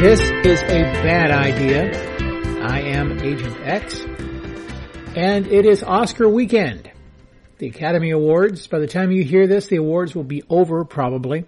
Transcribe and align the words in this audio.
This 0.00 0.18
is 0.46 0.62
a 0.62 0.80
bad 1.04 1.30
idea. 1.30 1.90
I 2.62 2.80
am 2.80 3.20
Agent 3.20 3.54
Ecks, 3.64 4.00
and 5.14 5.46
it 5.46 5.66
is 5.66 5.82
Oscar 5.82 6.26
weekend. 6.26 6.90
The 7.58 7.66
Academy 7.66 8.10
Awards, 8.10 8.66
by 8.66 8.78
the 8.78 8.86
time 8.86 9.10
you 9.10 9.22
hear 9.22 9.46
this, 9.46 9.66
the 9.66 9.76
awards 9.76 10.14
will 10.14 10.24
be 10.24 10.42
over 10.48 10.86
probably. 10.86 11.44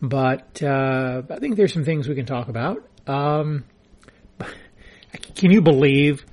But 0.00 0.62
uh, 0.62 1.22
I 1.28 1.40
think 1.40 1.56
there's 1.56 1.72
some 1.72 1.84
things 1.84 2.08
we 2.08 2.14
can 2.14 2.24
talk 2.24 2.46
about. 2.46 2.88
Um, 3.08 3.64
can 5.34 5.50
you 5.50 5.60
believe 5.60 6.24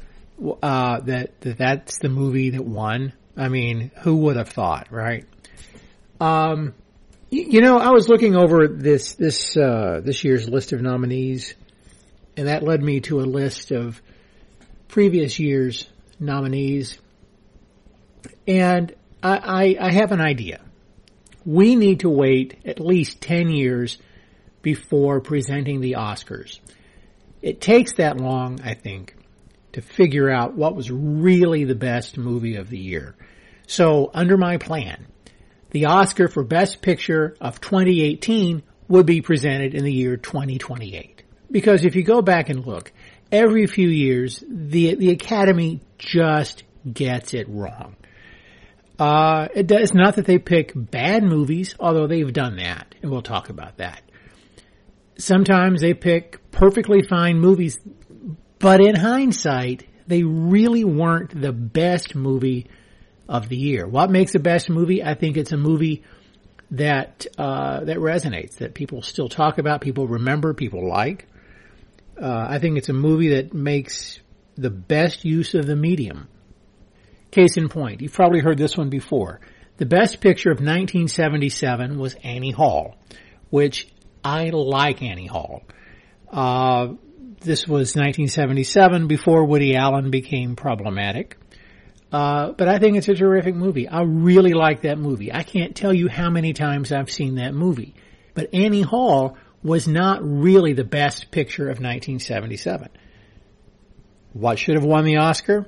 uh, 0.61 0.99
that, 0.99 1.41
that 1.41 1.57
that's 1.57 1.97
the 1.97 2.09
movie 2.09 2.51
that 2.51 2.63
won? 2.63 3.13
I 3.35 3.49
mean, 3.49 3.89
who 4.01 4.17
would 4.17 4.35
have 4.35 4.49
thought, 4.49 4.91
right? 4.91 5.25
Um, 6.21 6.75
you 7.31 7.61
know, 7.61 7.77
I 7.77 7.91
was 7.91 8.09
looking 8.09 8.35
over 8.35 8.67
this 8.67 9.13
this 9.13 9.55
uh, 9.55 10.01
this 10.03 10.23
year's 10.23 10.49
list 10.49 10.73
of 10.73 10.81
nominees, 10.81 11.53
and 12.35 12.47
that 12.47 12.63
led 12.63 12.81
me 12.81 13.01
to 13.01 13.19
a 13.19 13.23
list 13.23 13.71
of 13.71 14.01
previous 14.87 15.39
year's 15.39 15.87
nominees. 16.19 16.97
And 18.47 18.93
I, 19.21 19.75
I, 19.79 19.87
I 19.87 19.91
have 19.93 20.11
an 20.11 20.21
idea. 20.21 20.61
We 21.45 21.75
need 21.75 22.01
to 22.01 22.09
wait 22.09 22.57
at 22.65 22.79
least 22.79 23.21
ten 23.21 23.49
years 23.49 23.97
before 24.61 25.21
presenting 25.21 25.81
the 25.81 25.93
Oscars. 25.93 26.59
It 27.41 27.61
takes 27.61 27.93
that 27.95 28.17
long, 28.17 28.59
I 28.63 28.73
think, 28.73 29.15
to 29.73 29.81
figure 29.81 30.29
out 30.29 30.55
what 30.55 30.75
was 30.75 30.91
really 30.91 31.63
the 31.63 31.75
best 31.75 32.17
movie 32.17 32.55
of 32.55 32.69
the 32.69 32.79
year. 32.79 33.15
So, 33.67 34.09
under 34.13 34.35
my 34.35 34.57
plan, 34.57 35.05
the 35.71 35.85
Oscar 35.85 36.27
for 36.27 36.43
Best 36.43 36.81
Picture 36.81 37.35
of 37.39 37.61
2018 37.61 38.63
would 38.87 39.05
be 39.05 39.21
presented 39.21 39.75
in 39.75 39.83
the 39.83 39.93
year 39.93 40.17
2028. 40.17 41.23
Because 41.51 41.85
if 41.85 41.95
you 41.95 42.03
go 42.03 42.21
back 42.21 42.49
and 42.49 42.65
look, 42.65 42.91
every 43.31 43.67
few 43.67 43.87
years, 43.87 44.43
the, 44.47 44.95
the 44.95 45.11
Academy 45.11 45.81
just 45.97 46.63
gets 46.91 47.33
it 47.33 47.47
wrong. 47.49 47.95
Uh, 48.97 49.47
it 49.55 49.67
does 49.67 49.93
not 49.93 50.15
that 50.15 50.25
they 50.25 50.39
pick 50.39 50.71
bad 50.75 51.23
movies, 51.23 51.73
although 51.79 52.07
they've 52.07 52.33
done 52.33 52.57
that, 52.57 52.95
and 53.01 53.09
we'll 53.09 53.21
talk 53.21 53.49
about 53.49 53.77
that. 53.77 54.01
Sometimes 55.17 55.81
they 55.81 55.93
pick 55.93 56.51
perfectly 56.51 57.01
fine 57.01 57.39
movies, 57.39 57.79
but 58.59 58.81
in 58.81 58.95
hindsight, 58.95 59.87
they 60.07 60.23
really 60.23 60.83
weren't 60.83 61.39
the 61.39 61.53
best 61.53 62.15
movie 62.15 62.67
of 63.29 63.47
the 63.47 63.55
year. 63.55 63.87
What 63.87 64.09
makes 64.09 64.33
the 64.33 64.39
best 64.39 64.69
movie? 64.69 65.03
I 65.03 65.13
think 65.13 65.37
it's 65.37 65.51
a 65.51 65.57
movie 65.57 66.03
that 66.71 67.27
uh, 67.37 67.85
that 67.85 67.97
resonates, 67.97 68.57
that 68.57 68.73
people 68.73 69.01
still 69.03 69.29
talk 69.29 69.59
about, 69.59 69.81
people 69.81 70.07
remember, 70.07 70.53
people 70.53 70.89
like. 70.89 71.27
Uh, 72.21 72.47
I 72.49 72.59
think 72.59 72.77
it's 72.77 72.89
a 72.89 72.93
movie 72.93 73.29
that 73.35 73.53
makes 73.53 74.19
the 74.55 74.71
best 74.71 75.23
use 75.23 75.53
of 75.53 75.65
the 75.67 75.75
medium. 75.75 76.27
Case 77.31 77.55
in 77.55 77.69
point, 77.69 78.01
you've 78.01 78.13
probably 78.13 78.39
heard 78.39 78.57
this 78.57 78.75
one 78.75 78.89
before. 78.89 79.39
The 79.77 79.85
best 79.85 80.19
picture 80.19 80.49
of 80.49 80.57
1977 80.57 81.97
was 81.97 82.15
Annie 82.23 82.51
Hall, 82.51 82.97
which 83.49 83.87
I 84.23 84.49
like 84.49 85.01
Annie 85.01 85.27
Hall. 85.27 85.61
Uh, 86.29 86.95
this 87.39 87.67
was 87.67 87.95
1977 87.95 89.07
before 89.07 89.45
Woody 89.45 89.75
Allen 89.75 90.09
became 90.09 90.55
problematic. 90.55 91.37
Uh, 92.11 92.51
but 92.53 92.67
I 92.67 92.79
think 92.79 92.97
it's 92.97 93.07
a 93.07 93.13
terrific 93.13 93.55
movie. 93.55 93.87
I 93.87 94.01
really 94.01 94.53
like 94.53 94.81
that 94.81 94.97
movie. 94.97 95.31
I 95.31 95.43
can't 95.43 95.75
tell 95.75 95.93
you 95.93 96.07
how 96.07 96.29
many 96.29 96.53
times 96.53 96.91
I've 96.91 97.11
seen 97.11 97.35
that 97.35 97.53
movie. 97.53 97.93
But 98.33 98.53
Annie 98.53 98.81
Hall 98.81 99.37
was 99.61 99.87
not 99.87 100.19
really 100.23 100.73
the 100.73 100.83
best 100.83 101.29
picture 101.31 101.65
of 101.65 101.79
1977. 101.79 102.89
What 104.33 104.57
should 104.57 104.75
have 104.75 104.85
won 104.85 105.05
the 105.05 105.17
Oscar? 105.17 105.67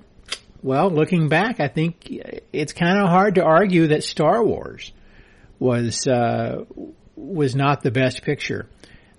Well, 0.63 0.90
looking 0.90 1.28
back, 1.30 1.59
I 1.59 1.68
think 1.68 2.07
it's 2.53 2.74
kind 2.74 3.00
of 3.00 3.09
hard 3.09 3.35
to 3.35 3.44
argue 3.44 3.88
that 3.88 4.03
Star 4.03 4.44
Wars 4.44 4.94
was 5.59 6.07
uh, 6.07 6.66
was 7.16 7.56
not 7.56 7.81
the 7.81 7.91
best 7.91 8.24
picture 8.24 8.62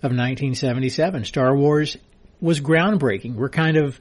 of 0.03 0.11
1977. 0.11 1.25
Star 1.25 1.57
Wars 1.57 1.97
was 2.41 2.61
groundbreaking. 2.61 3.35
We're 3.35 3.49
kind 3.49 3.77
of 3.77 4.01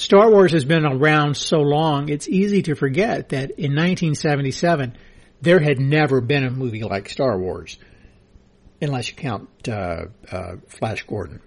Star 0.00 0.30
Wars 0.30 0.52
has 0.52 0.64
been 0.64 0.86
around 0.86 1.36
so 1.36 1.58
long, 1.58 2.08
it's 2.08 2.26
easy 2.26 2.62
to 2.62 2.74
forget 2.74 3.28
that 3.28 3.50
in 3.50 3.76
1977, 3.76 4.96
there 5.42 5.60
had 5.60 5.78
never 5.78 6.22
been 6.22 6.42
a 6.42 6.50
movie 6.50 6.82
like 6.82 7.10
Star 7.10 7.38
Wars, 7.38 7.76
unless 8.80 9.10
you 9.10 9.14
count 9.14 9.50
uh, 9.68 10.06
uh, 10.32 10.52
Flash 10.68 11.02
Gordon. 11.02 11.42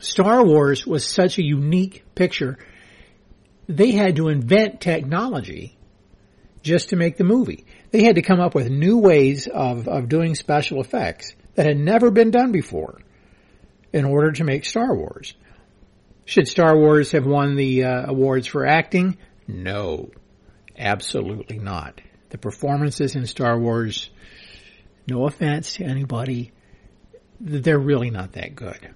Star 0.00 0.42
Wars 0.42 0.86
was 0.86 1.04
such 1.04 1.36
a 1.36 1.44
unique 1.44 2.02
picture. 2.14 2.56
They 3.68 3.90
had 3.90 4.16
to 4.16 4.28
invent 4.28 4.80
technology 4.80 5.76
just 6.62 6.88
to 6.88 6.96
make 6.96 7.18
the 7.18 7.24
movie. 7.24 7.66
They 7.90 8.04
had 8.04 8.14
to 8.14 8.22
come 8.22 8.40
up 8.40 8.54
with 8.54 8.70
new 8.70 8.96
ways 8.96 9.48
of, 9.48 9.86
of 9.86 10.08
doing 10.08 10.34
special 10.34 10.80
effects 10.80 11.34
that 11.56 11.66
had 11.66 11.76
never 11.76 12.10
been 12.10 12.30
done 12.30 12.52
before 12.52 13.02
in 13.92 14.06
order 14.06 14.32
to 14.32 14.44
make 14.44 14.64
Star 14.64 14.94
Wars. 14.94 15.34
Should 16.24 16.48
Star 16.48 16.76
Wars 16.76 17.12
have 17.12 17.26
won 17.26 17.56
the 17.56 17.84
uh, 17.84 18.06
awards 18.06 18.46
for 18.46 18.66
acting? 18.66 19.18
No, 19.48 20.10
absolutely 20.78 21.58
not. 21.58 22.00
The 22.30 22.38
performances 22.38 23.16
in 23.16 23.26
Star 23.26 23.58
Wars, 23.58 24.08
no 25.08 25.26
offense 25.26 25.74
to 25.74 25.84
anybody, 25.84 26.52
they're 27.40 27.78
really 27.78 28.10
not 28.10 28.32
that 28.32 28.54
good. 28.54 28.94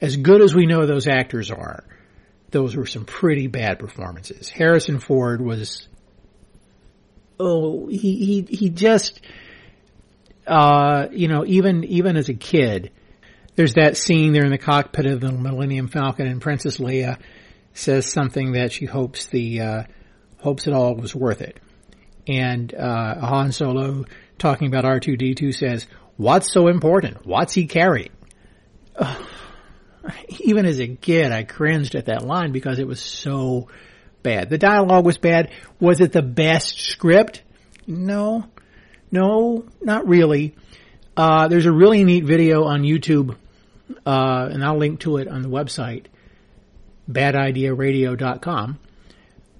As 0.00 0.16
good 0.16 0.42
as 0.42 0.54
we 0.54 0.66
know 0.66 0.84
those 0.84 1.08
actors 1.08 1.50
are, 1.50 1.84
those 2.50 2.76
were 2.76 2.86
some 2.86 3.04
pretty 3.04 3.46
bad 3.46 3.78
performances. 3.78 4.48
Harrison 4.50 5.00
Ford 5.00 5.40
was, 5.40 5.88
oh, 7.40 7.88
he, 7.88 7.96
he, 7.98 8.42
he 8.42 8.68
just, 8.68 9.20
uh, 10.46 11.08
you 11.10 11.28
know, 11.28 11.44
even, 11.46 11.84
even 11.84 12.16
as 12.16 12.28
a 12.28 12.34
kid, 12.34 12.92
there's 13.56 13.74
that 13.74 13.96
scene 13.96 14.32
there 14.32 14.44
in 14.44 14.50
the 14.50 14.58
cockpit 14.58 15.06
of 15.06 15.20
the 15.20 15.32
Millennium 15.32 15.88
Falcon, 15.88 16.26
and 16.26 16.40
Princess 16.40 16.78
Leia 16.78 17.18
says 17.72 18.10
something 18.10 18.52
that 18.52 18.72
she 18.72 18.86
hopes 18.86 19.26
the 19.26 19.60
uh, 19.60 19.82
hopes 20.38 20.66
it 20.66 20.72
all 20.72 20.94
was 20.94 21.14
worth 21.14 21.40
it. 21.40 21.58
And 22.26 22.74
uh, 22.74 23.20
Han 23.20 23.52
Solo, 23.52 24.04
talking 24.38 24.68
about 24.68 24.84
R 24.84 25.00
two 25.00 25.16
D 25.16 25.34
two, 25.34 25.52
says, 25.52 25.86
"What's 26.16 26.52
so 26.52 26.68
important? 26.68 27.26
What's 27.26 27.52
he 27.54 27.66
carrying?" 27.66 28.10
even 30.40 30.66
as 30.66 30.80
a 30.80 30.88
kid, 30.88 31.32
I 31.32 31.44
cringed 31.44 31.94
at 31.94 32.06
that 32.06 32.24
line 32.24 32.52
because 32.52 32.78
it 32.78 32.86
was 32.86 33.00
so 33.00 33.68
bad. 34.22 34.50
The 34.50 34.58
dialogue 34.58 35.04
was 35.04 35.18
bad. 35.18 35.50
Was 35.80 36.00
it 36.00 36.12
the 36.12 36.22
best 36.22 36.80
script? 36.80 37.42
No, 37.86 38.44
no, 39.10 39.66
not 39.80 40.08
really. 40.08 40.54
Uh, 41.16 41.48
there's 41.48 41.66
a 41.66 41.72
really 41.72 42.02
neat 42.02 42.24
video 42.24 42.64
on 42.64 42.82
YouTube 42.82 43.36
uh, 44.06 44.48
and 44.50 44.64
I'll 44.64 44.78
link 44.78 45.00
to 45.00 45.18
it 45.18 45.28
on 45.28 45.42
the 45.42 45.48
website, 45.48 46.06
badidearadio.com, 47.10 48.78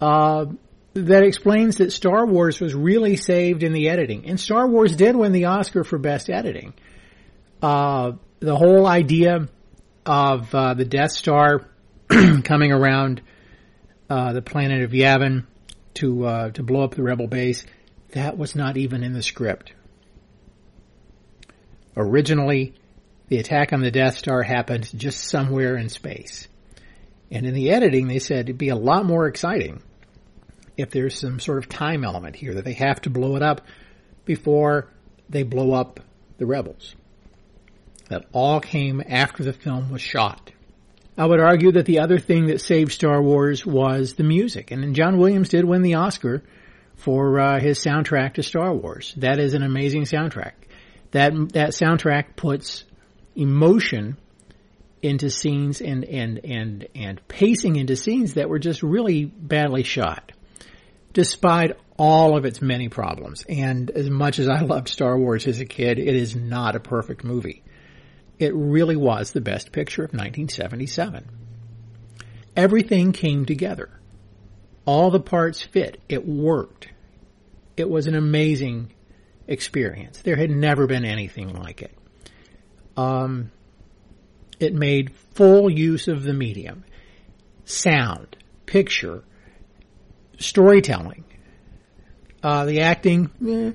uh, 0.00 0.46
that 0.94 1.22
explains 1.24 1.76
that 1.76 1.92
Star 1.92 2.24
Wars 2.26 2.60
was 2.60 2.74
really 2.74 3.16
saved 3.16 3.62
in 3.62 3.72
the 3.72 3.88
editing. 3.88 4.26
And 4.26 4.38
Star 4.38 4.66
Wars 4.68 4.94
did 4.94 5.16
win 5.16 5.32
the 5.32 5.46
Oscar 5.46 5.84
for 5.84 5.98
Best 5.98 6.30
Editing. 6.30 6.72
Uh, 7.60 8.12
the 8.40 8.56
whole 8.56 8.86
idea 8.86 9.48
of 10.06 10.54
uh, 10.54 10.74
the 10.74 10.84
Death 10.84 11.12
Star 11.12 11.68
coming 12.44 12.72
around 12.72 13.22
uh, 14.08 14.32
the 14.32 14.42
planet 14.42 14.82
of 14.82 14.90
Yavin 14.90 15.46
to 15.94 16.26
uh, 16.26 16.50
to 16.50 16.62
blow 16.62 16.84
up 16.84 16.94
the 16.94 17.02
rebel 17.02 17.26
base, 17.26 17.64
that 18.12 18.36
was 18.36 18.54
not 18.54 18.76
even 18.76 19.02
in 19.02 19.12
the 19.12 19.22
script. 19.22 19.72
Originally, 21.96 22.74
the 23.34 23.40
attack 23.40 23.72
on 23.72 23.80
the 23.80 23.90
Death 23.90 24.16
Star 24.16 24.44
happened 24.44 24.88
just 24.96 25.24
somewhere 25.24 25.76
in 25.76 25.88
space. 25.88 26.46
And 27.32 27.44
in 27.44 27.52
the 27.52 27.72
editing, 27.72 28.06
they 28.06 28.20
said 28.20 28.48
it'd 28.48 28.58
be 28.58 28.68
a 28.68 28.76
lot 28.76 29.04
more 29.04 29.26
exciting 29.26 29.82
if 30.76 30.90
there's 30.90 31.18
some 31.18 31.40
sort 31.40 31.58
of 31.58 31.68
time 31.68 32.04
element 32.04 32.36
here 32.36 32.54
that 32.54 32.64
they 32.64 32.74
have 32.74 33.00
to 33.00 33.10
blow 33.10 33.34
it 33.34 33.42
up 33.42 33.62
before 34.24 34.88
they 35.28 35.42
blow 35.42 35.72
up 35.72 35.98
the 36.38 36.46
rebels. 36.46 36.94
That 38.08 38.26
all 38.30 38.60
came 38.60 39.02
after 39.04 39.42
the 39.42 39.52
film 39.52 39.90
was 39.90 40.00
shot. 40.00 40.52
I 41.18 41.26
would 41.26 41.40
argue 41.40 41.72
that 41.72 41.86
the 41.86 41.98
other 41.98 42.20
thing 42.20 42.46
that 42.46 42.60
saved 42.60 42.92
Star 42.92 43.20
Wars 43.20 43.66
was 43.66 44.14
the 44.14 44.22
music, 44.22 44.70
and 44.70 44.94
John 44.94 45.18
Williams 45.18 45.48
did 45.48 45.64
win 45.64 45.82
the 45.82 45.94
Oscar 45.94 46.44
for 46.94 47.40
uh, 47.40 47.58
his 47.58 47.80
soundtrack 47.80 48.34
to 48.34 48.44
Star 48.44 48.72
Wars. 48.72 49.12
That 49.16 49.40
is 49.40 49.54
an 49.54 49.64
amazing 49.64 50.02
soundtrack. 50.02 50.52
That 51.10 51.32
that 51.52 51.70
soundtrack 51.70 52.36
puts 52.36 52.84
emotion 53.36 54.16
into 55.02 55.28
scenes 55.28 55.80
and, 55.82 56.04
and, 56.04 56.40
and, 56.44 56.88
and 56.94 57.28
pacing 57.28 57.76
into 57.76 57.94
scenes 57.94 58.34
that 58.34 58.48
were 58.48 58.58
just 58.58 58.82
really 58.82 59.24
badly 59.26 59.82
shot, 59.82 60.32
despite 61.12 61.76
all 61.98 62.36
of 62.36 62.44
its 62.44 62.62
many 62.62 62.88
problems. 62.88 63.44
And 63.48 63.90
as 63.90 64.08
much 64.08 64.38
as 64.38 64.48
I 64.48 64.60
loved 64.60 64.88
Star 64.88 65.18
Wars 65.18 65.46
as 65.46 65.60
a 65.60 65.66
kid, 65.66 65.98
it 65.98 66.14
is 66.14 66.34
not 66.34 66.74
a 66.74 66.80
perfect 66.80 67.22
movie. 67.22 67.62
it 68.38 68.52
really 68.54 68.96
was 68.96 69.30
the 69.30 69.40
best 69.40 69.72
picture 69.72 70.02
of 70.02 70.10
1977. 70.10 71.28
Everything 72.56 73.12
came 73.12 73.44
together. 73.44 73.90
All 74.86 75.10
the 75.10 75.20
parts 75.20 75.62
fit. 75.62 76.00
It 76.08 76.26
worked. 76.26 76.88
It 77.76 77.88
was 77.88 78.06
an 78.06 78.14
amazing 78.14 78.92
experience. 79.46 80.20
There 80.22 80.36
had 80.36 80.50
never 80.50 80.86
been 80.86 81.04
anything 81.04 81.52
like 81.54 81.82
it. 81.82 81.96
Um, 82.96 83.50
it 84.60 84.74
made 84.74 85.12
full 85.34 85.68
use 85.70 86.08
of 86.08 86.22
the 86.22 86.32
medium. 86.32 86.84
Sound, 87.64 88.36
picture, 88.66 89.22
storytelling. 90.38 91.24
Uh, 92.42 92.66
the 92.66 92.82
acting, 92.82 93.30
eh, 93.46 93.72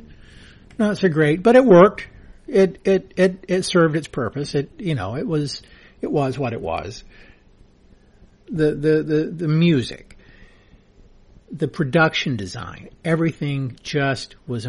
not 0.77 0.97
so 0.97 1.09
great, 1.09 1.41
but 1.41 1.55
it 1.55 1.65
worked. 1.65 2.07
It, 2.47 2.79
it, 2.85 3.13
it, 3.17 3.45
it 3.47 3.63
served 3.63 3.95
its 3.95 4.07
purpose. 4.07 4.55
It, 4.55 4.71
you 4.79 4.95
know, 4.95 5.15
it 5.15 5.27
was, 5.27 5.61
it 6.01 6.11
was 6.11 6.37
what 6.37 6.53
it 6.53 6.61
was. 6.61 7.03
The, 8.49 8.73
the, 8.73 9.03
the, 9.03 9.33
the 9.35 9.47
music, 9.47 10.17
the 11.51 11.67
production 11.67 12.37
design, 12.37 12.89
everything 13.03 13.77
just 13.83 14.35
was, 14.47 14.67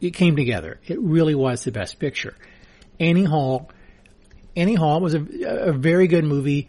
it 0.00 0.10
came 0.12 0.36
together. 0.36 0.80
It 0.86 1.00
really 1.00 1.34
was 1.34 1.64
the 1.64 1.72
best 1.72 1.98
picture. 1.98 2.34
Annie 2.98 3.24
Hall, 3.24 3.70
Annie 4.60 4.74
Hall 4.74 5.00
was 5.00 5.14
a, 5.14 5.20
a 5.20 5.72
very 5.72 6.06
good 6.06 6.24
movie, 6.24 6.68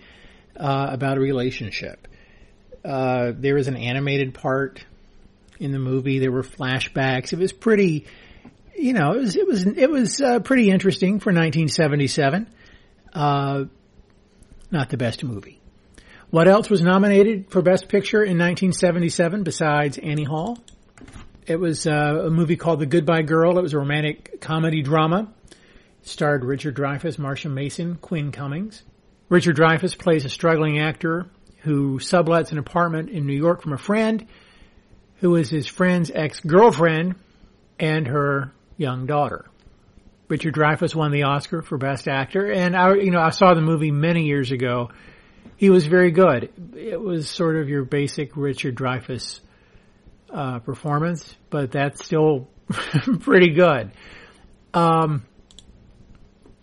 uh, 0.55 0.87
about 0.91 1.17
a 1.17 1.19
relationship. 1.19 2.07
Uh, 2.83 3.33
there 3.35 3.55
was 3.55 3.67
an 3.67 3.75
animated 3.75 4.33
part 4.33 4.83
in 5.59 5.71
the 5.71 5.79
movie. 5.79 6.19
There 6.19 6.31
were 6.31 6.43
flashbacks. 6.43 7.33
It 7.33 7.39
was 7.39 7.51
pretty, 7.53 8.05
you 8.77 8.93
know, 8.93 9.13
it 9.13 9.19
was 9.19 9.35
it 9.35 9.47
was 9.47 9.65
it 9.65 9.89
was 9.89 10.21
uh, 10.21 10.39
pretty 10.39 10.69
interesting 10.69 11.19
for 11.19 11.31
1977. 11.31 12.47
Uh, 13.13 13.65
not 14.71 14.89
the 14.89 14.97
best 14.97 15.23
movie. 15.23 15.59
What 16.29 16.47
else 16.47 16.69
was 16.69 16.81
nominated 16.81 17.51
for 17.51 17.61
Best 17.61 17.89
Picture 17.89 18.23
in 18.23 18.37
1977 18.37 19.43
besides 19.43 19.97
Annie 19.97 20.23
Hall? 20.23 20.57
It 21.45 21.57
was 21.57 21.85
uh, 21.85 22.23
a 22.25 22.29
movie 22.29 22.55
called 22.55 22.79
The 22.79 22.85
Goodbye 22.85 23.23
Girl. 23.23 23.57
It 23.57 23.61
was 23.61 23.73
a 23.73 23.79
romantic 23.79 24.39
comedy 24.39 24.81
drama. 24.81 25.33
Starred 26.03 26.43
Richard 26.43 26.75
Dreyfuss, 26.75 27.17
Marsha 27.17 27.51
Mason, 27.51 27.95
Quinn 27.95 28.31
Cummings. 28.31 28.83
Richard 29.29 29.55
Dreyfuss 29.55 29.97
plays 29.97 30.25
a 30.25 30.29
struggling 30.29 30.79
actor 30.79 31.27
who 31.59 31.99
sublets 31.99 32.51
an 32.51 32.57
apartment 32.57 33.09
in 33.09 33.27
New 33.27 33.35
York 33.35 33.61
from 33.61 33.73
a 33.73 33.77
friend 33.77 34.27
who 35.17 35.35
is 35.35 35.49
his 35.49 35.67
friend's 35.67 36.09
ex-girlfriend 36.11 37.15
and 37.79 38.07
her 38.07 38.51
young 38.77 39.05
daughter. 39.05 39.45
Richard 40.27 40.55
Dreyfuss 40.55 40.95
won 40.95 41.11
the 41.11 41.23
Oscar 41.23 41.61
for 41.61 41.77
Best 41.77 42.07
Actor, 42.07 42.51
and 42.51 42.75
I, 42.75 42.95
you 42.95 43.11
know, 43.11 43.19
I 43.19 43.29
saw 43.29 43.53
the 43.53 43.61
movie 43.61 43.91
many 43.91 44.25
years 44.25 44.51
ago. 44.51 44.89
He 45.57 45.69
was 45.69 45.85
very 45.85 46.11
good. 46.11 46.51
It 46.75 46.99
was 46.99 47.29
sort 47.29 47.57
of 47.57 47.69
your 47.69 47.83
basic 47.83 48.35
Richard 48.35 48.75
Dreyfuss 48.75 49.41
uh, 50.33 50.59
performance, 50.59 51.35
but 51.49 51.71
that's 51.71 52.03
still 52.03 52.47
pretty 53.19 53.53
good. 53.53 53.91
Um, 54.73 55.23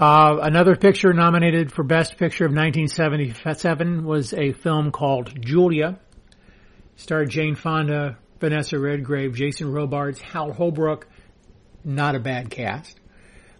uh, 0.00 0.38
another 0.42 0.76
picture 0.76 1.12
nominated 1.12 1.72
for 1.72 1.82
Best 1.82 2.18
Picture 2.18 2.44
of 2.44 2.52
1977 2.52 4.04
was 4.04 4.32
a 4.32 4.52
film 4.52 4.92
called 4.92 5.32
Julia. 5.40 5.98
Starred 6.96 7.30
Jane 7.30 7.54
Fonda, 7.56 8.18
Vanessa 8.40 8.78
Redgrave, 8.78 9.34
Jason 9.34 9.72
Robards, 9.72 10.20
Hal 10.20 10.52
Holbrook. 10.52 11.08
Not 11.84 12.14
a 12.14 12.20
bad 12.20 12.50
cast. 12.50 12.98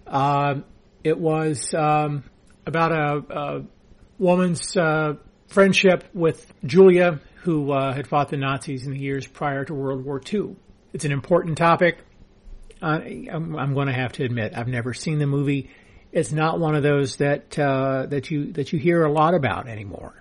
Uh, 0.06 0.60
it 1.02 1.18
was 1.18 1.74
um, 1.74 2.24
about 2.66 2.92
a, 2.92 3.36
a 3.36 3.64
woman's 4.18 4.76
uh, 4.76 5.14
friendship 5.48 6.04
with 6.14 6.52
Julia, 6.64 7.20
who 7.42 7.72
uh, 7.72 7.94
had 7.94 8.06
fought 8.06 8.28
the 8.28 8.36
Nazis 8.36 8.84
in 8.84 8.92
the 8.92 8.98
years 8.98 9.26
prior 9.26 9.64
to 9.64 9.74
World 9.74 10.04
War 10.04 10.20
II. 10.32 10.56
It's 10.92 11.04
an 11.04 11.12
important 11.12 11.58
topic. 11.58 11.98
I'm, 12.80 13.56
I'm 13.56 13.74
going 13.74 13.88
to 13.88 13.92
have 13.92 14.12
to 14.12 14.24
admit, 14.24 14.52
I've 14.56 14.68
never 14.68 14.94
seen 14.94 15.18
the 15.18 15.26
movie. 15.26 15.70
It's 16.12 16.32
not 16.32 16.58
one 16.58 16.74
of 16.74 16.82
those 16.82 17.16
that 17.16 17.58
uh, 17.58 18.06
that 18.06 18.30
you 18.30 18.52
that 18.52 18.72
you 18.72 18.78
hear 18.78 19.04
a 19.04 19.12
lot 19.12 19.34
about 19.34 19.68
anymore. 19.68 20.14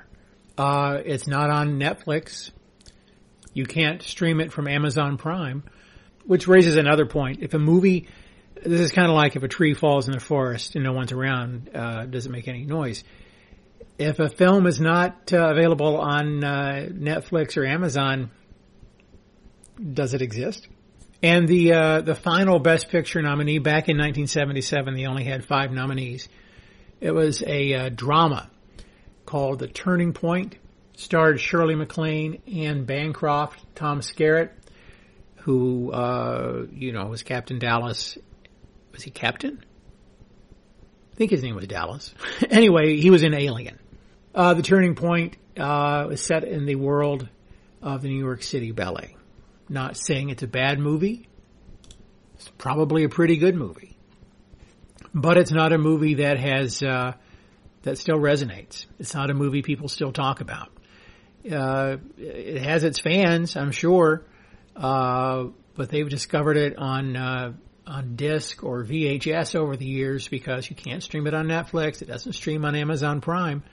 Uh, 0.57 1.00
it's 1.06 1.28
not 1.28 1.50
on 1.50 1.80
Netflix. 1.80 2.51
You 3.54 3.66
can't 3.66 4.01
stream 4.01 4.42
it 4.42 4.51
from 4.51 4.68
Amazon 4.68 5.18
Prime, 5.18 5.63
which 6.25 6.48
raises 6.48 6.78
another 6.78 7.06
point. 7.06 7.39
If 7.42 7.54
a 7.54 7.60
movie, 7.60 8.07
this 8.63 8.81
is 8.81 8.92
kind 8.92 9.07
of 9.07 9.16
like 9.16 9.36
if 9.36 9.44
a 9.44 9.48
tree 9.48 9.74
falls 9.74 10.07
in 10.07 10.13
the 10.13 10.19
forest 10.19 10.75
and 10.75 10.84
no 10.84 10.92
one's 10.92 11.12
around, 11.12 11.69
uh, 11.74 12.06
does 12.06 12.25
it 12.25 12.31
make 12.31 12.48
any 12.48 12.66
noise? 12.66 13.04
If 13.98 14.19
a 14.19 14.30
film 14.30 14.68
is 14.68 14.80
not 14.80 15.31
uh, 15.33 15.50
available 15.50 15.98
on 15.98 16.44
uh, 16.44 16.88
Netflix 16.92 17.57
or 17.57 17.66
Amazon, 17.66 18.30
does 19.94 20.13
it 20.13 20.22
exist? 20.22 20.68
And 21.24 21.48
the 21.48 21.74
uh, 21.74 22.02
the 22.02 22.16
final 22.16 22.60
Best 22.60 22.90
Picture 22.90 23.22
nominee 23.22 23.58
back 23.60 23.90
in 23.90 23.98
1977, 23.98 24.94
they 24.94 25.06
only 25.08 25.24
had 25.24 25.46
five 25.46 25.72
nominees. 25.72 26.30
It 27.02 27.12
was 27.12 27.42
a 27.42 27.74
uh, 27.74 27.90
drama 27.90 28.50
called 29.25 29.60
The 29.60 29.68
Turning 29.68 30.14
Point. 30.14 30.58
Starred 30.96 31.40
Shirley 31.40 31.75
MacLaine, 31.75 32.42
Anne 32.52 32.86
Bancroft, 32.86 33.64
Tom 33.75 34.02
Skerritt, 34.02 34.50
who 35.36 35.92
uh, 35.92 36.66
you 36.72 36.92
know 36.92 37.06
was 37.06 37.24
Captain 37.24 37.60
Dallas. 37.60 38.18
Was 38.92 39.04
he 39.04 39.12
Captain? 39.12 39.64
I 41.14 41.16
think 41.16 41.31
his 41.31 41.44
name 41.44 41.56
was 41.56 41.66
Dallas. 41.68 42.14
anyway, 42.50 42.98
he 42.98 43.10
was 43.10 43.24
in 43.24 43.34
Alien. 43.34 43.80
Uh, 44.36 44.54
the 44.54 44.62
Turning 44.62 44.94
Point 44.94 45.38
uh, 45.58 46.06
was 46.10 46.22
set 46.22 46.44
in 46.44 46.66
the 46.66 46.75
world 46.75 47.28
of 47.81 48.02
the 48.02 48.08
New 48.08 48.19
York 48.19 48.44
City 48.44 48.72
Ballet. 48.72 49.17
Not 49.69 49.98
saying 49.98 50.30
it's 50.30 50.44
a 50.44 50.48
bad 50.48 50.80
movie. 50.80 51.28
It's 52.36 52.50
probably 52.58 53.04
a 53.04 53.10
pretty 53.10 53.38
good 53.38 53.56
movie. 53.56 53.98
But 55.14 55.38
it's 55.38 55.52
not 55.52 55.74
a 55.74 55.78
movie 55.78 56.16
that 56.16 56.40
has, 56.40 56.84
uh, 56.84 57.14
that 57.84 57.98
still 57.98 58.18
resonates. 58.18 58.86
It's 59.00 59.14
not 59.14 59.30
a 59.30 59.34
movie 59.34 59.62
people 59.62 59.90
still 59.90 60.12
talk 60.12 60.42
about. 60.42 60.69
Uh, 61.50 61.98
it 62.18 62.62
has 62.62 62.84
its 62.84 63.00
fans, 63.00 63.56
I'm 63.56 63.71
sure, 63.71 64.26
uh, 64.76 65.45
but 65.76 65.90
they've 65.90 66.09
discovered 66.09 66.57
it 66.57 66.78
on, 66.78 67.16
uh, 67.16 67.54
on 67.86 68.16
disc 68.16 68.64
or 68.64 68.83
VHS 68.83 69.56
over 69.56 69.78
the 69.78 69.86
years 69.86 70.28
because 70.28 70.69
you 70.69 70.76
can't 70.76 71.02
stream 71.02 71.26
it 71.26 71.33
on 71.33 71.47
Netflix. 71.47 72.02
It 72.02 72.07
doesn't 72.07 72.33
stream 72.33 72.66
on 72.66 72.76
Amazon 72.76 73.21
Prime. 73.21 73.64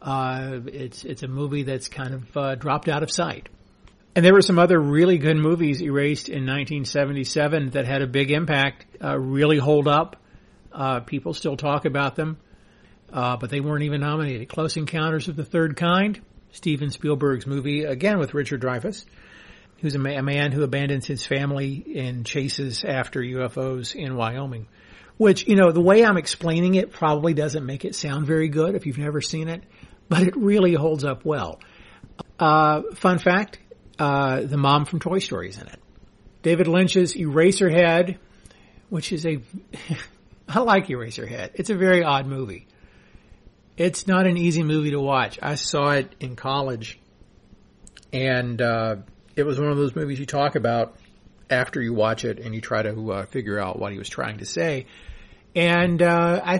Uh, 0.00 0.60
it's, 0.66 1.04
it's 1.04 1.22
a 1.22 1.28
movie 1.28 1.62
that's 1.62 1.88
kind 1.88 2.14
of, 2.14 2.36
uh, 2.36 2.54
dropped 2.54 2.88
out 2.88 3.02
of 3.02 3.10
sight. 3.10 3.48
And 4.16 4.24
there 4.24 4.32
were 4.32 4.42
some 4.42 4.60
other 4.60 4.78
really 4.78 5.18
good 5.18 5.36
movies 5.36 5.82
erased 5.82 6.28
in 6.28 6.46
1977 6.46 7.70
that 7.70 7.84
had 7.84 8.00
a 8.00 8.06
big 8.06 8.30
impact, 8.30 8.86
uh, 9.02 9.18
really 9.18 9.58
hold 9.58 9.88
up. 9.88 10.16
Uh, 10.72 11.00
people 11.00 11.34
still 11.34 11.56
talk 11.56 11.84
about 11.84 12.14
them, 12.14 12.36
uh, 13.12 13.36
but 13.36 13.50
they 13.50 13.60
weren't 13.60 13.82
even 13.82 14.00
nominated. 14.00 14.48
Close 14.48 14.76
Encounters 14.76 15.26
of 15.28 15.34
the 15.34 15.44
Third 15.44 15.76
Kind, 15.76 16.20
Steven 16.52 16.90
Spielberg's 16.90 17.46
movie, 17.46 17.82
again 17.82 18.18
with 18.18 18.34
Richard 18.34 18.62
Dreyfuss, 18.62 19.04
who's 19.80 19.96
a, 19.96 19.98
ma- 19.98 20.10
a 20.10 20.22
man 20.22 20.52
who 20.52 20.62
abandons 20.62 21.06
his 21.06 21.26
family 21.26 21.84
and 21.96 22.24
chases 22.24 22.84
after 22.84 23.20
UFOs 23.20 23.96
in 23.96 24.14
Wyoming. 24.14 24.68
Which, 25.16 25.46
you 25.46 25.56
know, 25.56 25.70
the 25.72 25.80
way 25.80 26.04
I'm 26.04 26.16
explaining 26.16 26.74
it 26.76 26.92
probably 26.92 27.34
doesn't 27.34 27.64
make 27.64 27.84
it 27.84 27.94
sound 27.94 28.26
very 28.26 28.48
good 28.48 28.74
if 28.74 28.86
you've 28.86 28.98
never 28.98 29.20
seen 29.20 29.48
it, 29.48 29.62
but 30.08 30.22
it 30.22 30.36
really 30.36 30.74
holds 30.74 31.04
up 31.04 31.24
well. 31.24 31.60
Uh, 32.38 32.82
fun 32.94 33.18
fact, 33.18 33.58
uh, 33.98 34.40
the 34.42 34.56
mom 34.56 34.84
from 34.84 35.00
Toy 35.00 35.18
Story 35.18 35.48
is 35.48 35.58
in 35.58 35.66
it. 35.66 35.80
David 36.42 36.66
Lynch's 36.66 37.14
Eraserhead, 37.14 38.18
which 38.90 39.12
is 39.12 39.24
a, 39.24 39.40
I 40.48 40.60
like 40.60 40.88
Eraserhead. 40.88 41.50
It's 41.54 41.70
a 41.70 41.74
very 41.74 42.02
odd 42.02 42.26
movie. 42.26 42.66
It's 43.76 44.06
not 44.06 44.26
an 44.26 44.36
easy 44.36 44.62
movie 44.62 44.90
to 44.90 45.00
watch. 45.00 45.38
I 45.42 45.56
saw 45.56 45.90
it 45.90 46.14
in 46.20 46.36
college 46.36 47.00
and, 48.12 48.60
uh, 48.60 48.96
it 49.34 49.42
was 49.42 49.58
one 49.58 49.70
of 49.70 49.76
those 49.76 49.96
movies 49.96 50.20
you 50.20 50.26
talk 50.26 50.54
about 50.54 50.96
after 51.50 51.82
you 51.82 51.92
watch 51.92 52.24
it 52.24 52.38
and 52.38 52.54
you 52.54 52.60
try 52.60 52.82
to 52.82 53.12
uh, 53.12 53.26
figure 53.26 53.58
out 53.58 53.78
what 53.78 53.90
he 53.90 53.98
was 53.98 54.08
trying 54.08 54.38
to 54.38 54.46
say. 54.46 54.86
And, 55.56 56.00
uh, 56.00 56.40
I 56.44 56.58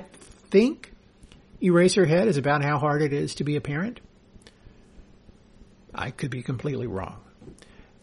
think 0.50 0.92
Eraserhead 1.62 2.26
is 2.26 2.36
about 2.36 2.64
how 2.64 2.78
hard 2.78 3.02
it 3.02 3.12
is 3.12 3.36
to 3.36 3.44
be 3.44 3.56
a 3.56 3.60
parent. 3.60 4.00
I 5.94 6.10
could 6.10 6.30
be 6.30 6.42
completely 6.42 6.86
wrong. 6.86 7.20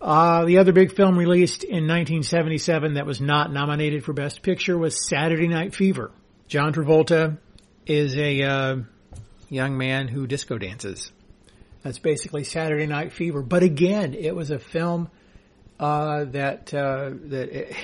Uh, 0.01 0.45
the 0.45 0.57
other 0.57 0.71
big 0.71 0.95
film 0.95 1.17
released 1.17 1.63
in 1.63 1.87
1977 1.87 2.95
that 2.95 3.05
was 3.05 3.21
not 3.21 3.53
nominated 3.53 4.03
for 4.03 4.13
Best 4.13 4.41
Picture 4.41 4.77
was 4.77 5.07
Saturday 5.07 5.47
Night 5.47 5.75
Fever. 5.75 6.11
John 6.47 6.73
Travolta 6.73 7.37
is 7.85 8.17
a 8.17 8.41
uh, 8.41 8.77
young 9.49 9.77
man 9.77 10.07
who 10.07 10.25
disco 10.25 10.57
dances. 10.57 11.11
That's 11.83 11.99
basically 11.99 12.45
Saturday 12.45 12.87
Night 12.87 13.13
Fever. 13.13 13.43
But 13.43 13.61
again, 13.61 14.15
it 14.15 14.35
was 14.35 14.49
a 14.49 14.57
film 14.57 15.09
uh, 15.79 16.25
that 16.25 16.73
uh, 16.73 17.11
that 17.25 17.49
it, 17.49 17.75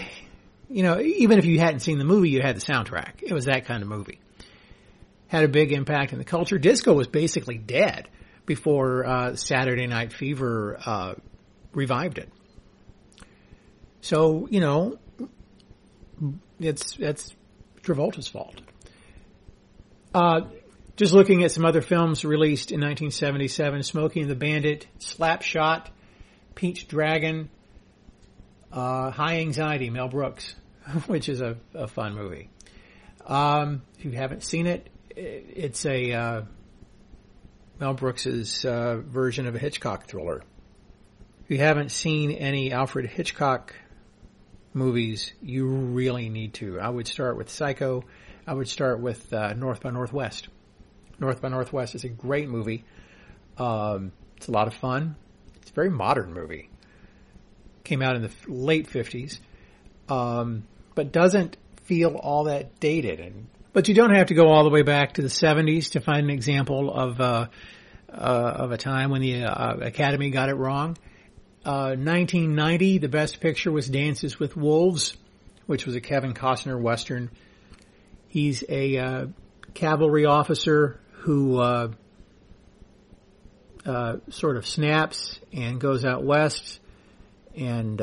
you 0.69 0.83
know, 0.83 0.99
even 0.99 1.37
if 1.37 1.45
you 1.45 1.59
hadn't 1.59 1.81
seen 1.81 1.99
the 1.99 2.05
movie, 2.05 2.29
you 2.29 2.41
had 2.41 2.55
the 2.55 2.61
soundtrack. 2.61 3.21
It 3.21 3.33
was 3.33 3.45
that 3.45 3.65
kind 3.65 3.83
of 3.83 3.89
movie. 3.89 4.19
had 5.27 5.43
a 5.43 5.47
big 5.47 5.71
impact 5.71 6.13
in 6.13 6.19
the 6.19 6.25
culture. 6.25 6.57
Disco 6.57 6.93
was 6.93 7.07
basically 7.07 7.57
dead 7.57 8.07
before 8.47 9.05
uh, 9.05 9.35
Saturday 9.35 9.85
Night 9.85 10.11
Fever 10.11 10.79
uh, 10.83 11.13
revived 11.73 12.17
it. 12.17 12.31
So 14.01 14.47
you 14.49 14.61
know, 14.61 14.97
it's 16.59 16.97
it's 16.97 17.35
Travolta's 17.83 18.27
fault. 18.27 18.59
Uh, 20.15 20.47
just 20.95 21.13
looking 21.13 21.43
at 21.43 21.51
some 21.51 21.65
other 21.65 21.81
films 21.81 22.25
released 22.25 22.71
in 22.71 22.79
1977: 22.79 23.83
Smokey 23.83 24.21
and 24.21 24.29
the 24.29 24.35
Bandit, 24.35 24.87
Slapshot, 24.99 25.87
Pete's 26.55 26.83
Dragon, 26.83 27.49
uh, 28.71 29.11
High 29.11 29.41
Anxiety, 29.41 29.91
Mel 29.91 30.07
Brooks, 30.07 30.55
which 31.05 31.29
is 31.29 31.41
a, 31.41 31.57
a 31.75 31.87
fun 31.87 32.15
movie. 32.15 32.49
Um, 33.25 33.81
if 33.99 34.05
you 34.05 34.11
haven't 34.11 34.43
seen 34.43 34.67
it, 34.67 34.89
it's 35.17 35.85
a 35.85 36.13
uh, 36.13 36.41
Mel 37.79 37.93
Brooks's 37.93 38.65
uh, 38.65 39.01
version 39.05 39.45
of 39.45 39.55
a 39.55 39.59
Hitchcock 39.59 40.05
thriller. 40.05 40.41
If 41.43 41.51
you 41.51 41.59
haven't 41.59 41.91
seen 41.91 42.31
any 42.31 42.71
Alfred 42.71 43.05
Hitchcock 43.05 43.75
movies, 44.73 45.31
you 45.41 45.67
really 45.67 46.29
need 46.29 46.55
to. 46.55 46.79
I 46.79 46.89
would 46.89 47.07
start 47.07 47.37
with 47.37 47.49
Psycho. 47.49 48.03
I 48.47 48.53
would 48.53 48.67
start 48.67 48.99
with 48.99 49.31
uh, 49.31 49.53
North 49.53 49.81
by 49.81 49.91
Northwest. 49.91 50.47
North 51.19 51.41
by 51.41 51.49
Northwest 51.49 51.95
is 51.95 52.03
a 52.03 52.09
great 52.09 52.49
movie. 52.49 52.83
Um, 53.57 54.11
it's 54.37 54.47
a 54.47 54.51
lot 54.51 54.67
of 54.67 54.73
fun. 54.73 55.15
It's 55.57 55.69
a 55.69 55.73
very 55.73 55.89
modern 55.89 56.33
movie. 56.33 56.69
Came 57.83 58.01
out 58.01 58.15
in 58.15 58.23
the 58.23 58.31
late 58.47 58.89
50s, 58.89 59.39
um, 60.09 60.63
but 60.95 61.11
doesn't 61.11 61.57
feel 61.83 62.15
all 62.15 62.45
that 62.45 62.79
dated. 62.79 63.19
And 63.19 63.47
but 63.77 63.87
you 63.87 63.93
don't 63.93 64.15
have 64.15 64.25
to 64.25 64.33
go 64.33 64.47
all 64.47 64.63
the 64.63 64.71
way 64.71 64.81
back 64.81 65.13
to 65.13 65.21
the 65.21 65.27
70s 65.27 65.91
to 65.91 65.99
find 66.01 66.23
an 66.23 66.29
example 66.31 66.91
of 66.91 67.21
uh, 67.21 67.45
uh, 68.11 68.11
of 68.11 68.71
a 68.71 68.77
time 68.77 69.11
when 69.11 69.21
the 69.21 69.43
uh, 69.43 69.75
Academy 69.75 70.31
got 70.31 70.49
it 70.49 70.55
wrong. 70.55 70.97
1990, 71.63 72.97
uh, 72.97 73.01
the 73.01 73.07
best 73.07 73.39
picture 73.39 73.71
was 73.71 73.87
Dances 73.87 74.39
with 74.39 74.57
Wolves, 74.57 75.15
which 75.67 75.85
was 75.85 75.93
a 75.93 76.01
Kevin 76.01 76.33
Costner 76.33 76.81
western. 76.81 77.29
He's 78.29 78.63
a 78.67 78.97
uh, 78.97 79.27
cavalry 79.75 80.25
officer 80.25 80.99
who 81.11 81.59
uh, 81.59 81.89
sort 84.31 84.57
of 84.57 84.65
snaps 84.65 85.39
and 85.53 85.79
goes 85.79 86.03
out 86.03 86.23
west 86.23 86.79
and 87.55 87.99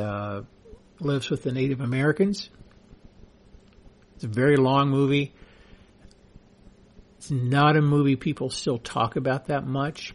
lives 1.01 1.31
with 1.31 1.43
the 1.43 1.51
Native 1.51 1.81
Americans. 1.81 2.49
It's 4.15 4.23
a 4.23 4.29
very 4.29 4.57
long 4.57 4.91
movie. 4.91 5.33
It's 7.25 7.31
not 7.31 7.75
a 7.75 7.81
movie 7.81 8.17
people 8.17 8.51
still 8.51 8.77
talk 8.77 9.17
about 9.17 9.47
that 9.47 9.67
much. 9.67 10.15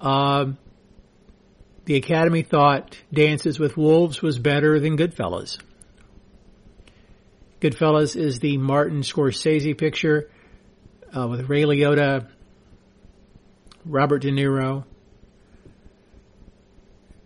Um, 0.00 0.56
the 1.84 1.96
Academy 1.96 2.40
thought 2.40 2.96
Dances 3.12 3.58
with 3.58 3.76
Wolves 3.76 4.22
was 4.22 4.38
better 4.38 4.80
than 4.80 4.96
Goodfellas. 4.96 5.58
Goodfellas 7.60 8.16
is 8.16 8.38
the 8.38 8.56
Martin 8.56 9.02
Scorsese 9.02 9.76
picture 9.76 10.30
uh, 11.14 11.28
with 11.28 11.46
Ray 11.50 11.64
Liotta, 11.64 12.26
Robert 13.84 14.22
De 14.22 14.30
Niro, 14.30 14.84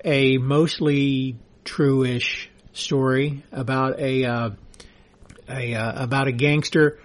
a 0.05 0.39
mostly 0.39 1.37
true-ish 1.63 2.51
story 2.73 3.45
about 3.53 4.01
a, 4.01 4.25
uh, 4.25 4.51
a 5.49 5.75
uh, 5.77 6.03
about 6.03 6.27
a 6.27 6.33
gangster 6.33 6.99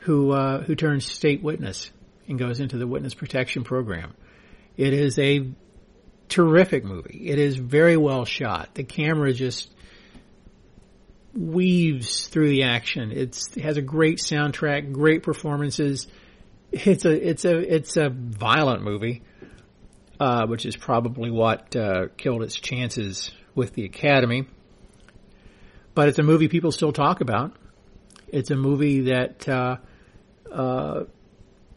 who 0.00 0.32
uh, 0.32 0.62
who 0.62 0.74
turns 0.74 1.04
state 1.06 1.42
witness 1.42 1.90
and 2.28 2.38
goes 2.38 2.60
into 2.60 2.78
the 2.78 2.86
witness 2.86 3.14
protection 3.14 3.64
program. 3.64 4.14
It 4.76 4.92
is 4.92 5.18
a 5.18 5.50
terrific 6.28 6.84
movie. 6.84 7.28
It 7.28 7.38
is 7.38 7.56
very 7.56 7.96
well 7.96 8.24
shot. 8.24 8.74
The 8.74 8.84
camera 8.84 9.32
just 9.32 9.70
weaves 11.34 12.28
through 12.28 12.48
the 12.48 12.64
action. 12.64 13.12
It's, 13.12 13.56
it 13.56 13.62
has 13.62 13.76
a 13.76 13.82
great 13.82 14.18
soundtrack, 14.18 14.92
great 14.92 15.22
performances. 15.22 16.06
It's 16.72 17.04
a 17.04 17.28
it's 17.28 17.44
a 17.44 17.58
it's 17.58 17.96
a 17.96 18.10
violent 18.10 18.84
movie, 18.84 19.22
uh, 20.20 20.46
which 20.46 20.64
is 20.64 20.76
probably 20.76 21.30
what 21.30 21.74
uh, 21.74 22.06
killed 22.16 22.44
its 22.44 22.54
chances 22.54 23.32
with 23.56 23.74
the 23.74 23.84
Academy. 23.84 24.46
But 25.94 26.08
it's 26.08 26.20
a 26.20 26.22
movie 26.22 26.46
people 26.46 26.70
still 26.70 26.92
talk 26.92 27.20
about. 27.20 27.56
It's 28.28 28.52
a 28.52 28.56
movie 28.56 29.00
that 29.02 29.48
uh, 29.48 29.78
uh, 30.52 31.04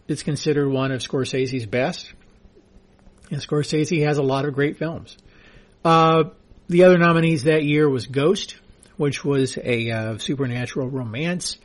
is 0.07 0.23
considered 0.23 0.69
one 0.69 0.91
of 0.91 1.01
Scorsese's 1.01 1.65
best. 1.65 2.11
And 3.31 3.41
Scorsese 3.41 4.05
has 4.05 4.17
a 4.17 4.23
lot 4.23 4.45
of 4.45 4.53
great 4.53 4.77
films. 4.77 5.17
Uh, 5.83 6.25
the 6.67 6.83
other 6.83 6.97
nominees 6.97 7.43
that 7.43 7.63
year 7.63 7.89
was 7.89 8.07
Ghost, 8.07 8.57
which 8.97 9.23
was 9.23 9.57
a 9.57 9.91
uh, 9.91 10.17
supernatural 10.17 10.89
romance. 10.89 11.57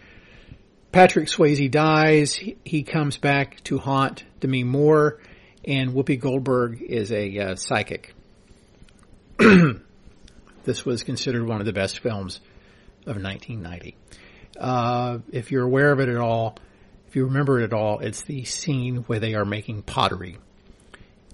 Patrick 0.93 1.29
Swayze 1.29 1.71
dies. 1.71 2.35
He, 2.35 2.57
he, 2.65 2.83
comes 2.83 3.17
back 3.17 3.63
to 3.65 3.79
haunt 3.79 4.25
Demi 4.41 4.65
Moore, 4.65 5.21
and 5.65 5.93
Whoopi 5.93 6.19
Goldberg 6.19 6.81
is 6.83 7.13
a 7.13 7.39
uh, 7.39 7.55
psychic. 7.57 8.15
this 9.39 10.85
was 10.85 11.03
considered 11.03 11.47
one 11.47 11.61
of 11.61 11.67
the 11.67 11.73
best 11.73 11.99
films 11.99 12.41
of 13.07 13.23
1990. 13.23 13.95
Uh, 14.59 15.19
if 15.31 15.53
you're 15.53 15.65
aware 15.65 15.93
of 15.93 16.01
it 16.01 16.09
at 16.09 16.17
all, 16.17 16.57
if 17.09 17.17
you 17.17 17.25
remember 17.25 17.61
it 17.61 17.65
at 17.65 17.73
all, 17.73 18.01
it's 18.01 18.23
the 18.23 18.45
scene 18.45 18.97
where 19.07 19.19
they 19.19 19.35
are 19.35 19.47
making 19.47 19.83
pottery, 19.83 20.37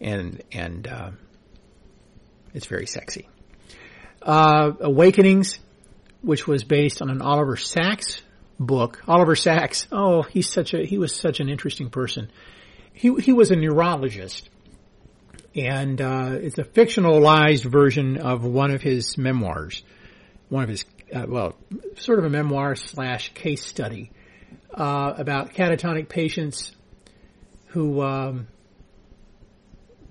and 0.00 0.40
and 0.52 0.86
uh, 0.86 1.10
it's 2.54 2.66
very 2.66 2.86
sexy. 2.86 3.28
Uh, 4.22 4.72
Awakenings, 4.80 5.58
which 6.22 6.46
was 6.46 6.62
based 6.62 7.02
on 7.02 7.10
an 7.10 7.20
Oliver 7.20 7.56
Sacks 7.56 8.22
book. 8.60 9.02
Oliver 9.08 9.34
Sacks, 9.34 9.88
oh, 9.90 10.22
he's 10.22 10.48
such 10.48 10.74
a 10.74 10.84
he 10.84 10.96
was 10.96 11.12
such 11.12 11.40
an 11.40 11.48
interesting 11.48 11.90
person. 11.90 12.30
He 12.92 13.12
he 13.16 13.32
was 13.32 13.50
a 13.50 13.56
neurologist, 13.56 14.48
and 15.56 16.00
uh, 16.00 16.38
it's 16.40 16.58
a 16.58 16.64
fictionalized 16.64 17.64
version 17.64 18.18
of 18.18 18.44
one 18.44 18.70
of 18.70 18.80
his 18.80 19.18
memoirs, 19.18 19.82
one 20.48 20.62
of 20.62 20.68
his 20.68 20.84
uh, 21.12 21.26
well, 21.26 21.56
sort 21.96 22.20
of 22.20 22.26
a 22.26 22.30
memoir 22.30 22.76
slash 22.76 23.34
case 23.34 23.64
study 23.64 24.12
uh, 24.74 25.14
about 25.16 25.54
catatonic 25.54 26.08
patients 26.08 26.74
who 27.66 28.02
um, 28.02 28.48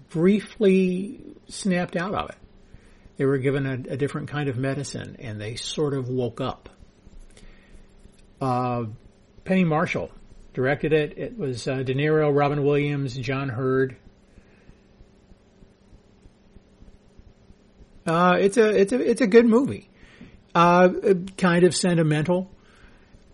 briefly 0.09 1.19
snapped 1.47 1.95
out 1.95 2.13
of 2.13 2.29
it. 2.29 2.35
They 3.17 3.25
were 3.25 3.37
given 3.37 3.65
a, 3.65 3.73
a, 3.93 3.97
different 3.97 4.29
kind 4.29 4.49
of 4.49 4.57
medicine 4.57 5.17
and 5.19 5.39
they 5.39 5.55
sort 5.55 5.93
of 5.93 6.09
woke 6.09 6.41
up. 6.41 6.69
Uh, 8.41 8.85
Penny 9.45 9.63
Marshall 9.63 10.11
directed 10.53 10.93
it. 10.93 11.17
It 11.17 11.37
was 11.37 11.67
uh, 11.67 11.83
De 11.83 11.93
Niro, 11.93 12.35
Robin 12.35 12.63
Williams, 12.63 13.15
John 13.15 13.49
Heard. 13.49 13.97
Uh, 18.05 18.37
it's 18.39 18.57
a 18.57 18.69
it's 18.69 18.91
a 18.91 18.99
it's 18.99 19.21
a 19.21 19.27
good 19.27 19.45
movie. 19.45 19.89
Uh, 20.53 20.89
kind 21.37 21.63
of 21.63 21.73
sentimental. 21.73 22.52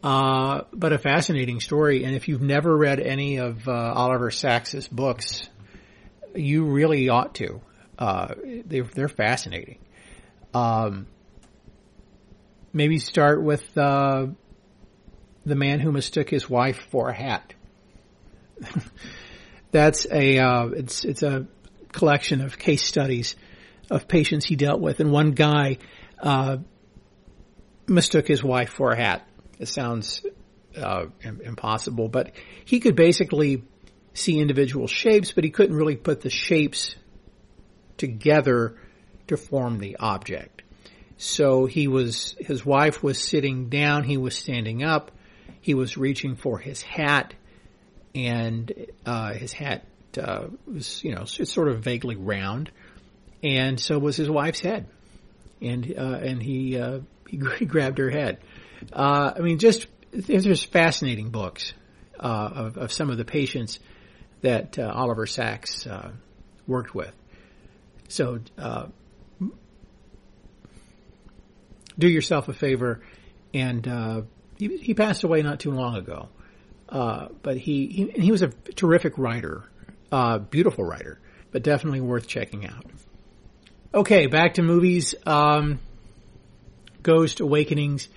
Uh, 0.01 0.61
but 0.71 0.93
a 0.93 0.97
fascinating 0.97 1.59
story. 1.59 2.05
And 2.05 2.15
if 2.15 2.27
you've 2.27 2.41
never 2.41 2.75
read 2.75 2.99
any 2.99 3.37
of 3.37 3.67
uh, 3.67 3.71
Oliver 3.71 4.31
Sacks's 4.31 4.87
books, 4.87 5.49
you 6.35 6.65
really 6.65 7.09
ought 7.09 7.35
to. 7.35 7.61
Uh, 7.97 8.33
they, 8.65 8.79
they're 8.79 9.09
fascinating. 9.09 9.79
Um, 10.53 11.07
maybe 12.71 12.97
start 12.97 13.43
with 13.43 13.77
uh, 13.77 14.27
the 15.45 15.55
man 15.55 15.79
who 15.81 15.91
mistook 15.91 16.29
his 16.29 16.49
wife 16.49 16.79
for 16.91 17.09
a 17.09 17.13
hat. 17.13 17.53
That's 19.71 20.07
a 20.11 20.39
uh, 20.39 20.67
it's 20.67 21.05
it's 21.05 21.21
a 21.21 21.45
collection 21.91 22.41
of 22.41 22.57
case 22.57 22.83
studies 22.83 23.35
of 23.91 24.07
patients 24.07 24.45
he 24.45 24.55
dealt 24.55 24.81
with, 24.81 24.99
and 24.99 25.11
one 25.11 25.31
guy 25.31 25.77
uh, 26.19 26.57
mistook 27.87 28.27
his 28.27 28.43
wife 28.43 28.69
for 28.69 28.91
a 28.91 28.97
hat 28.97 29.28
it 29.59 29.67
sounds 29.67 30.25
uh, 30.77 31.05
impossible, 31.21 32.07
but 32.07 32.31
he 32.65 32.79
could 32.79 32.95
basically 32.95 33.63
see 34.13 34.39
individual 34.39 34.87
shapes, 34.87 35.31
but 35.31 35.43
he 35.43 35.49
couldn't 35.49 35.75
really 35.75 35.95
put 35.95 36.21
the 36.21 36.29
shapes 36.29 36.95
together 37.97 38.75
to 39.27 39.37
form 39.37 39.79
the 39.79 39.97
object. 39.97 40.63
So 41.17 41.65
he 41.65 41.87
was, 41.87 42.35
his 42.39 42.65
wife 42.65 43.03
was 43.03 43.21
sitting 43.21 43.69
down, 43.69 44.03
he 44.03 44.17
was 44.17 44.37
standing 44.37 44.83
up, 44.83 45.11
he 45.61 45.73
was 45.73 45.97
reaching 45.97 46.35
for 46.35 46.57
his 46.57 46.81
hat, 46.81 47.33
and 48.15 48.71
uh, 49.05 49.33
his 49.33 49.51
hat 49.51 49.85
uh, 50.17 50.47
was, 50.65 51.03
you 51.03 51.13
know, 51.13 51.23
it's 51.23 51.51
sort 51.51 51.67
of 51.67 51.81
vaguely 51.81 52.15
round, 52.15 52.71
and 53.43 53.79
so 53.79 53.99
was 53.99 54.15
his 54.15 54.29
wife's 54.29 54.61
head, 54.61 54.87
and 55.61 55.93
uh, 55.97 56.19
and 56.21 56.41
he, 56.41 56.79
uh, 56.79 56.99
he 57.27 57.39
he 57.57 57.65
grabbed 57.65 57.97
her 57.97 58.09
head. 58.09 58.39
Uh, 58.91 59.33
I 59.35 59.39
mean, 59.39 59.59
just 59.59 59.87
these 60.11 60.47
are 60.47 60.55
fascinating 60.55 61.29
books. 61.29 61.73
uh, 62.19 62.49
of, 62.53 62.77
of, 62.77 62.91
some 62.91 63.09
of 63.09 63.17
the 63.17 63.25
patients 63.25 63.79
that 64.41 64.77
uh, 64.77 64.91
Oliver 64.93 65.25
Sacks 65.25 65.87
uh, 65.87 66.11
worked 66.67 66.93
with. 66.93 67.15
So 68.09 68.39
uh, 68.57 68.87
do 71.97 72.07
yourself 72.07 72.49
a 72.49 72.53
favor, 72.53 73.01
and 73.53 73.87
uh, 73.87 74.21
he, 74.57 74.77
he, 74.77 74.93
passed 74.93 75.23
away 75.23 75.41
not 75.41 75.59
too 75.59 75.71
long 75.71 75.95
ago. 75.95 76.29
but 76.89 77.57
he, 77.57 77.87
he, 77.87 78.11
he 78.21 78.31
was 78.31 78.41
a 78.41 78.49
terrific 78.75 79.17
writer, 79.17 79.63
beautiful 80.49 80.83
writer, 80.83 81.19
but 81.51 81.63
definitely 81.63 82.01
worth 82.01 82.27
checking 82.27 82.65
out. 82.65 82.85
Okay, 83.93 84.27
back 84.27 84.55
to 84.55 84.61
movies. 84.61 85.15
Um, 85.25 85.79
Ghost 87.01 87.39
Awakenings. 87.39 88.09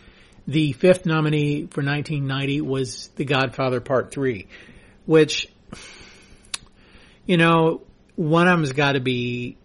The 0.47 0.73
fifth 0.73 1.07
nominee 1.07 1.67
for 1.67 1.83
1990 1.83 2.61
was 2.63 3.09
The 3.17 3.25
Godfather 3.25 3.81
Part 3.81 4.11
3, 4.11 4.47
which, 5.07 5.49
you 7.27 7.37
know, 7.37 7.83
one 8.17 8.49
of 8.49 8.59
them's 8.59 8.73
got 8.73 8.93
to 8.93 9.01
be 9.01 9.57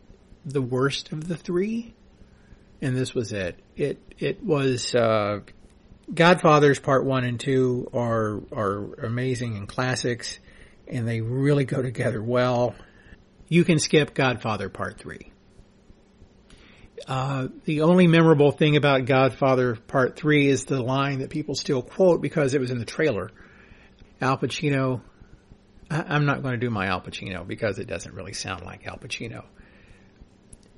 the 0.46 0.62
worst 0.62 1.12
of 1.12 1.27
the 1.27 1.36
three, 1.36 1.93
and 2.81 2.96
this 2.96 3.13
was 3.13 3.34
it. 3.34 3.60
It 3.75 4.01
it 4.17 4.43
was 4.43 4.96
uh, 4.96 5.41
Godfathers 6.13 6.79
Part 6.79 7.05
One 7.05 7.25
and 7.25 7.39
Two 7.39 7.89
are 7.93 8.41
are 8.51 9.05
amazing 9.05 9.57
and 9.57 9.67
classics, 9.67 10.39
and 10.88 11.07
they 11.07 11.22
really 11.22 11.65
go 11.65 11.81
together 11.81 12.22
well. 12.24 12.75
You 13.50 13.63
can 13.63 13.79
skip 13.79 14.13
Godfather 14.13 14.69
Part 14.69 15.00
Three. 15.00 15.31
Uh, 17.06 17.48
the 17.66 17.82
only 17.82 18.08
memorable 18.08 18.51
thing 18.51 18.75
about 18.75 19.06
Godfather 19.06 19.75
Part 19.75 20.16
3 20.16 20.48
is 20.48 20.66
the 20.66 20.82
line 20.82 21.20
that 21.20 21.30
people 21.30 21.56
still 21.56 21.82
quote 21.82 22.22
because 22.22 22.54
it 22.54 22.62
was 22.62 22.72
in 22.72 22.80
the 22.80 22.86
trailer. 22.86 23.30
Al 24.20 24.38
Pacino, 24.38 25.01
I, 25.92 26.16
am 26.16 26.25
not 26.25 26.42
going 26.42 26.54
to 26.54 26.60
do 26.60 26.70
my 26.70 26.88
Al 26.88 27.01
Pacino 27.01 27.46
because 27.46 27.77
it 27.77 27.88
doesn't 27.88 28.16
really 28.16 28.34
sound 28.34 28.66
like 28.66 28.88
Al 28.88 28.98
Pacino. 28.98 29.46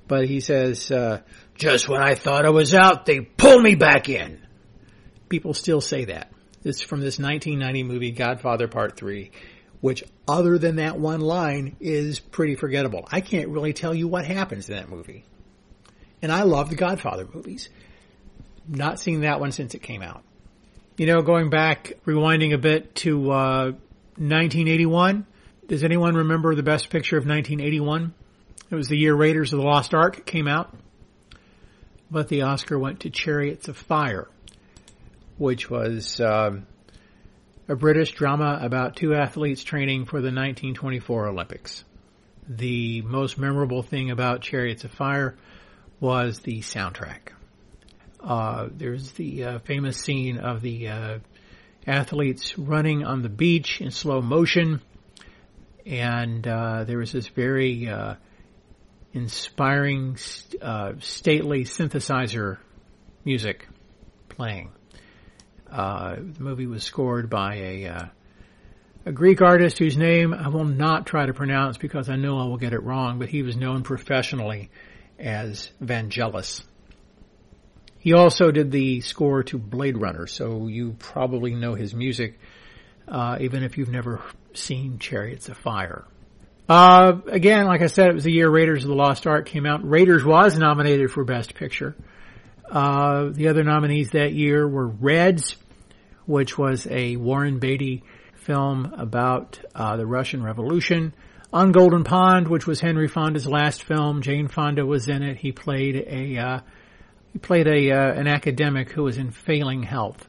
But 0.08 0.26
he 0.26 0.40
says, 0.40 0.90
uh, 0.90 1.20
just 1.54 1.88
when 1.88 2.02
I 2.02 2.14
thought 2.14 2.44
I 2.44 2.50
was 2.50 2.74
out, 2.74 3.06
they 3.06 3.20
pulled 3.20 3.62
me 3.62 3.76
back 3.76 4.08
in. 4.08 4.40
People 5.28 5.54
still 5.54 5.80
say 5.80 6.06
that. 6.06 6.32
This 6.62 6.82
from 6.82 7.00
this 7.00 7.18
1990 7.18 7.84
movie, 7.84 8.10
Godfather 8.10 8.68
Part 8.68 8.96
3, 8.96 9.30
which 9.80 10.04
other 10.28 10.58
than 10.58 10.76
that 10.76 10.98
one 10.98 11.20
line 11.20 11.76
is 11.80 12.20
pretty 12.20 12.56
forgettable. 12.56 13.08
I 13.10 13.20
can't 13.22 13.48
really 13.48 13.72
tell 13.72 13.94
you 13.94 14.08
what 14.08 14.26
happens 14.26 14.68
in 14.68 14.76
that 14.76 14.90
movie. 14.90 15.24
And 16.22 16.30
I 16.30 16.42
love 16.42 16.68
the 16.70 16.76
Godfather 16.76 17.26
movies. 17.32 17.68
Not 18.68 19.00
seen 19.00 19.22
that 19.22 19.40
one 19.40 19.52
since 19.52 19.74
it 19.74 19.82
came 19.82 20.02
out. 20.02 20.22
You 20.96 21.06
know, 21.06 21.22
going 21.22 21.50
back, 21.50 21.94
rewinding 22.06 22.52
a 22.52 22.58
bit 22.58 22.94
to 22.96 23.30
uh, 23.30 23.64
1981. 24.16 25.26
Does 25.66 25.82
anyone 25.82 26.14
remember 26.14 26.54
the 26.54 26.62
best 26.62 26.90
picture 26.90 27.16
of 27.16 27.26
1981? 27.26 28.12
It 28.70 28.74
was 28.74 28.88
the 28.88 28.98
year 28.98 29.14
Raiders 29.14 29.52
of 29.52 29.60
the 29.60 29.64
Lost 29.64 29.94
Ark 29.94 30.26
came 30.26 30.46
out. 30.46 30.74
But 32.10 32.28
the 32.28 32.42
Oscar 32.42 32.78
went 32.78 33.00
to 33.00 33.10
Chariots 33.10 33.68
of 33.68 33.76
Fire, 33.76 34.28
which 35.38 35.70
was 35.70 36.20
um, 36.20 36.66
a 37.68 37.76
British 37.76 38.12
drama 38.12 38.58
about 38.60 38.96
two 38.96 39.14
athletes 39.14 39.62
training 39.62 40.04
for 40.04 40.16
the 40.16 40.26
1924 40.26 41.28
Olympics. 41.28 41.84
The 42.48 43.00
most 43.02 43.38
memorable 43.38 43.82
thing 43.82 44.10
about 44.10 44.42
Chariots 44.42 44.84
of 44.84 44.90
Fire 44.90 45.36
was 46.00 46.40
the 46.40 46.60
soundtrack. 46.60 47.32
Uh, 48.22 48.68
there's 48.72 49.12
the 49.12 49.44
uh, 49.44 49.58
famous 49.60 49.98
scene 49.98 50.38
of 50.38 50.60
the 50.60 50.88
uh, 50.88 51.18
athletes 51.86 52.58
running 52.58 53.04
on 53.04 53.22
the 53.22 53.28
beach 53.28 53.80
in 53.80 53.90
slow 53.90 54.20
motion, 54.20 54.80
and 55.86 56.46
uh, 56.46 56.84
there 56.84 56.98
was 56.98 57.12
this 57.12 57.28
very 57.28 57.88
uh, 57.88 58.14
inspiring, 59.12 60.16
uh, 60.60 60.92
stately 61.00 61.64
synthesizer 61.64 62.58
music 63.24 63.68
playing. 64.28 64.70
the 65.68 66.34
movie 66.38 66.66
was 66.66 66.82
scored 66.82 67.30
by 67.30 67.54
a 67.54 68.10
a 69.06 69.12
Greek 69.12 69.40
artist 69.40 69.78
whose 69.78 69.96
name 69.96 70.34
I 70.34 70.48
will 70.48 70.66
not 70.66 71.06
try 71.06 71.24
to 71.24 71.32
pronounce 71.32 71.78
because 71.78 72.10
I 72.10 72.16
know 72.16 72.38
I 72.38 72.44
will 72.44 72.58
get 72.58 72.74
it 72.74 72.82
wrong, 72.82 73.18
but 73.18 73.30
he 73.30 73.42
was 73.42 73.56
known 73.56 73.82
professionally 73.82 74.70
as 75.20 75.70
Vangelis. 75.82 76.62
He 77.98 78.14
also 78.14 78.50
did 78.50 78.70
the 78.70 79.02
score 79.02 79.42
to 79.44 79.58
Blade 79.58 79.98
Runner, 79.98 80.26
so 80.26 80.66
you 80.68 80.96
probably 80.98 81.54
know 81.54 81.74
his 81.74 81.94
music, 81.94 82.38
uh, 83.06 83.36
even 83.40 83.62
if 83.62 83.76
you've 83.76 83.90
never 83.90 84.22
seen 84.54 84.98
Chariots 84.98 85.48
of 85.50 85.58
Fire. 85.58 86.04
Uh, 86.68 87.20
again, 87.26 87.66
like 87.66 87.82
I 87.82 87.88
said, 87.88 88.08
it 88.08 88.14
was 88.14 88.24
the 88.24 88.32
year 88.32 88.48
Raiders 88.48 88.84
of 88.84 88.88
the 88.88 88.94
Lost 88.94 89.26
Ark 89.26 89.46
came 89.46 89.66
out. 89.66 89.86
Raiders 89.86 90.24
was 90.24 90.56
nominated 90.56 91.10
for 91.10 91.24
Best 91.24 91.54
Picture. 91.54 91.94
Uh, 92.70 93.30
the 93.32 93.48
other 93.48 93.64
nominees 93.64 94.10
that 94.10 94.32
year 94.32 94.66
were 94.66 94.86
Reds, 94.86 95.56
which 96.26 96.56
was 96.56 96.86
a 96.88 97.16
Warren 97.16 97.58
Beatty 97.58 98.04
film 98.36 98.94
about 98.96 99.58
uh, 99.74 99.96
the 99.96 100.06
Russian 100.06 100.42
Revolution. 100.42 101.12
On 101.52 101.72
Golden 101.72 102.04
Pond, 102.04 102.46
which 102.46 102.66
was 102.68 102.80
Henry 102.80 103.08
Fonda's 103.08 103.46
last 103.46 103.82
film, 103.82 104.22
Jane 104.22 104.46
Fonda 104.46 104.86
was 104.86 105.08
in 105.08 105.24
it. 105.24 105.36
He 105.36 105.50
played 105.50 105.96
a 105.96 106.38
uh, 106.38 106.60
he 107.32 107.40
played 107.40 107.66
a 107.66 107.90
uh, 107.90 108.12
an 108.12 108.28
academic 108.28 108.92
who 108.92 109.02
was 109.02 109.18
in 109.18 109.32
failing 109.32 109.82
health, 109.82 110.28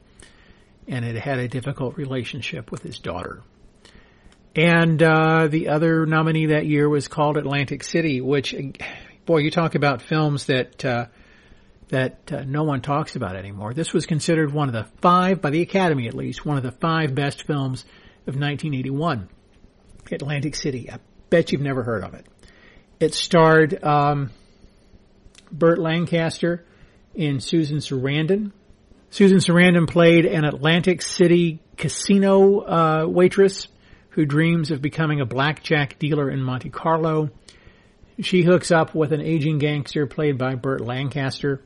and 0.87 1.05
had 1.05 1.15
had 1.15 1.37
a 1.37 1.47
difficult 1.47 1.95
relationship 1.95 2.71
with 2.71 2.81
his 2.81 2.97
daughter. 2.97 3.43
And 4.55 5.01
uh, 5.01 5.47
the 5.47 5.69
other 5.69 6.07
nominee 6.07 6.47
that 6.47 6.65
year 6.65 6.89
was 6.89 7.07
called 7.07 7.37
Atlantic 7.37 7.83
City, 7.83 8.19
which, 8.19 8.55
boy, 9.25 9.37
you 9.37 9.51
talk 9.51 9.75
about 9.75 10.01
films 10.01 10.47
that 10.47 10.83
uh, 10.83 11.05
that 11.89 12.31
uh, 12.31 12.43
no 12.47 12.63
one 12.63 12.81
talks 12.81 13.15
about 13.15 13.35
anymore. 13.35 13.75
This 13.75 13.93
was 13.93 14.07
considered 14.07 14.51
one 14.51 14.69
of 14.69 14.73
the 14.73 14.87
five, 15.01 15.39
by 15.39 15.51
the 15.51 15.61
Academy 15.61 16.07
at 16.07 16.15
least, 16.15 16.47
one 16.47 16.57
of 16.57 16.63
the 16.63 16.71
five 16.71 17.13
best 17.13 17.45
films 17.45 17.83
of 18.25 18.35
1981. 18.35 19.29
Atlantic 20.11 20.55
City, 20.55 20.87
a 20.87 20.99
Bet 21.31 21.51
you've 21.53 21.61
never 21.61 21.81
heard 21.81 22.03
of 22.03 22.13
it. 22.13 22.25
It 22.99 23.13
starred 23.15 23.81
um, 23.83 24.31
Burt 25.49 25.79
Lancaster 25.79 26.65
and 27.17 27.41
Susan 27.41 27.77
Sarandon. 27.77 28.51
Susan 29.09 29.37
Sarandon 29.37 29.89
played 29.89 30.25
an 30.25 30.43
Atlantic 30.43 31.01
City 31.01 31.59
casino 31.77 32.59
uh, 32.59 33.05
waitress 33.07 33.69
who 34.09 34.25
dreams 34.25 34.71
of 34.71 34.81
becoming 34.81 35.21
a 35.21 35.25
blackjack 35.25 35.97
dealer 35.97 36.29
in 36.29 36.43
Monte 36.43 36.69
Carlo. 36.69 37.29
She 38.19 38.43
hooks 38.43 38.69
up 38.69 38.93
with 38.93 39.13
an 39.13 39.21
aging 39.21 39.57
gangster 39.57 40.07
played 40.07 40.37
by 40.37 40.55
Burt 40.55 40.81
Lancaster. 40.81 41.61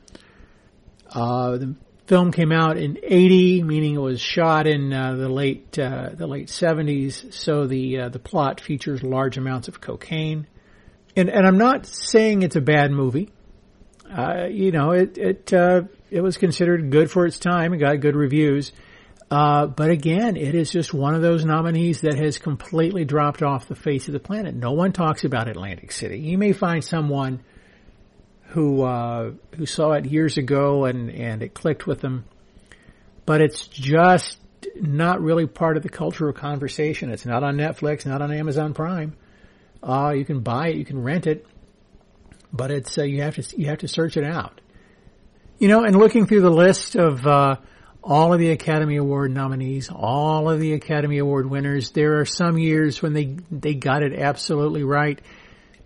Uh, 1.10 1.56
the 1.58 1.74
film 2.06 2.32
came 2.32 2.52
out 2.52 2.76
in 2.76 2.98
80, 3.02 3.62
meaning 3.62 3.94
it 3.94 4.00
was 4.00 4.20
shot 4.20 4.66
in 4.66 4.92
uh, 4.92 5.14
the 5.14 5.28
late 5.28 5.78
uh, 5.78 6.10
the 6.12 6.26
late 6.26 6.48
70s. 6.48 7.32
So 7.32 7.66
the 7.66 8.00
uh, 8.00 8.08
the 8.08 8.18
plot 8.18 8.60
features 8.60 9.02
large 9.02 9.36
amounts 9.36 9.68
of 9.68 9.80
cocaine, 9.80 10.46
and 11.16 11.28
and 11.28 11.46
I'm 11.46 11.58
not 11.58 11.86
saying 11.86 12.42
it's 12.42 12.56
a 12.56 12.60
bad 12.60 12.90
movie. 12.90 13.30
Uh, 14.10 14.46
you 14.48 14.70
know, 14.70 14.92
it 14.92 15.18
it 15.18 15.52
uh, 15.52 15.82
it 16.10 16.20
was 16.20 16.36
considered 16.36 16.90
good 16.90 17.10
for 17.10 17.26
its 17.26 17.38
time. 17.38 17.74
It 17.74 17.78
got 17.78 18.00
good 18.00 18.16
reviews. 18.16 18.72
Uh, 19.28 19.66
but 19.66 19.90
again, 19.90 20.36
it 20.36 20.54
is 20.54 20.70
just 20.70 20.94
one 20.94 21.14
of 21.16 21.20
those 21.20 21.44
nominees 21.44 22.02
that 22.02 22.16
has 22.16 22.38
completely 22.38 23.04
dropped 23.04 23.42
off 23.42 23.66
the 23.66 23.74
face 23.74 24.06
of 24.06 24.12
the 24.12 24.20
planet. 24.20 24.54
No 24.54 24.70
one 24.70 24.92
talks 24.92 25.24
about 25.24 25.48
Atlantic 25.48 25.90
City. 25.90 26.20
You 26.20 26.38
may 26.38 26.52
find 26.52 26.84
someone 26.84 27.42
who 28.56 28.80
uh, 28.84 29.32
who 29.54 29.66
saw 29.66 29.92
it 29.92 30.06
years 30.06 30.38
ago 30.38 30.86
and 30.86 31.10
and 31.10 31.42
it 31.42 31.52
clicked 31.52 31.86
with 31.86 32.00
them, 32.00 32.24
but 33.26 33.42
it's 33.42 33.66
just 33.66 34.38
not 34.74 35.20
really 35.20 35.46
part 35.46 35.76
of 35.76 35.82
the 35.82 35.90
cultural 35.90 36.32
conversation. 36.32 37.10
It's 37.10 37.26
not 37.26 37.42
on 37.44 37.58
Netflix, 37.58 38.06
not 38.06 38.22
on 38.22 38.32
Amazon 38.32 38.72
Prime. 38.72 39.14
Uh, 39.82 40.14
you 40.16 40.24
can 40.24 40.40
buy 40.40 40.68
it, 40.68 40.76
you 40.76 40.86
can 40.86 41.02
rent 41.02 41.26
it, 41.26 41.46
but 42.50 42.70
it's 42.70 42.96
uh, 42.96 43.02
you 43.02 43.20
have 43.20 43.34
to 43.34 43.60
you 43.60 43.66
have 43.66 43.80
to 43.80 43.88
search 43.88 44.16
it 44.16 44.24
out. 44.24 44.62
You 45.58 45.68
know, 45.68 45.84
and 45.84 45.94
looking 45.94 46.26
through 46.26 46.40
the 46.40 46.50
list 46.50 46.96
of 46.96 47.26
uh, 47.26 47.56
all 48.02 48.32
of 48.32 48.40
the 48.40 48.52
Academy 48.52 48.96
Award 48.96 49.32
nominees, 49.32 49.90
all 49.90 50.48
of 50.48 50.60
the 50.60 50.72
Academy 50.72 51.18
Award 51.18 51.50
winners, 51.50 51.90
there 51.90 52.20
are 52.20 52.24
some 52.24 52.56
years 52.56 53.02
when 53.02 53.12
they 53.12 53.36
they 53.50 53.74
got 53.74 54.02
it 54.02 54.18
absolutely 54.18 54.82
right 54.82 55.20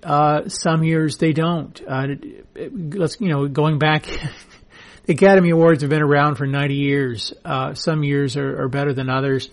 uh, 0.03 0.49
some 0.49 0.83
years 0.85 1.19
they 1.19 1.33
don't. 1.33 1.81
Uh, 1.87 2.09
let's, 2.73 3.21
you 3.21 3.29
know, 3.29 3.49
going 3.49 3.79
back, 3.79 4.05
the 5.05 5.13
Academy 5.13 5.51
Awards 5.51 5.83
have 5.83 5.91
been 5.91 6.03
around 6.03 6.37
for 6.37 6.47
90 6.47 6.75
years. 6.75 7.33
Uh, 7.45 7.75
some 7.75 8.03
years 8.03 8.37
are, 8.37 8.63
are, 8.63 8.69
better 8.69 8.93
than 8.93 9.09
others. 9.09 9.49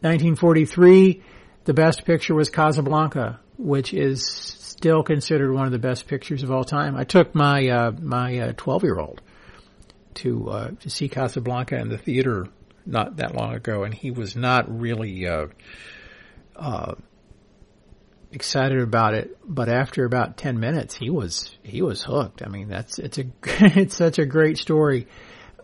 1943, 0.00 1.22
the 1.64 1.74
best 1.74 2.04
picture 2.04 2.34
was 2.34 2.48
Casablanca, 2.48 3.40
which 3.58 3.92
is 3.92 4.26
still 4.26 5.02
considered 5.02 5.52
one 5.52 5.66
of 5.66 5.72
the 5.72 5.78
best 5.78 6.06
pictures 6.06 6.42
of 6.42 6.50
all 6.50 6.64
time. 6.64 6.96
I 6.96 7.04
took 7.04 7.34
my, 7.34 7.68
uh, 7.68 7.92
my 7.92 8.54
12 8.56 8.82
uh, 8.82 8.86
year 8.86 8.98
old 8.98 9.20
to, 10.14 10.50
uh, 10.50 10.70
to 10.80 10.90
see 10.90 11.08
Casablanca 11.08 11.76
in 11.78 11.88
the 11.88 11.98
theater 11.98 12.46
not 12.86 13.16
that 13.16 13.34
long 13.34 13.54
ago, 13.54 13.84
and 13.84 13.92
he 13.92 14.10
was 14.10 14.36
not 14.36 14.80
really 14.80 15.26
uh, 15.26 15.46
uh, 16.56 16.94
excited 18.32 18.80
about 18.80 19.14
it. 19.14 19.36
But 19.44 19.68
after 19.68 20.04
about 20.04 20.36
ten 20.36 20.60
minutes, 20.60 20.94
he 20.94 21.10
was 21.10 21.56
he 21.62 21.82
was 21.82 22.02
hooked. 22.02 22.42
I 22.42 22.48
mean, 22.48 22.68
that's 22.68 22.98
it's 22.98 23.18
a 23.18 23.24
it's 23.44 23.96
such 23.96 24.18
a 24.18 24.26
great 24.26 24.58
story, 24.58 25.06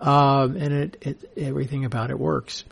um, 0.00 0.56
and 0.56 0.72
it, 0.72 0.96
it 1.00 1.30
everything 1.36 1.84
about 1.84 2.10
it 2.10 2.18
works. 2.18 2.64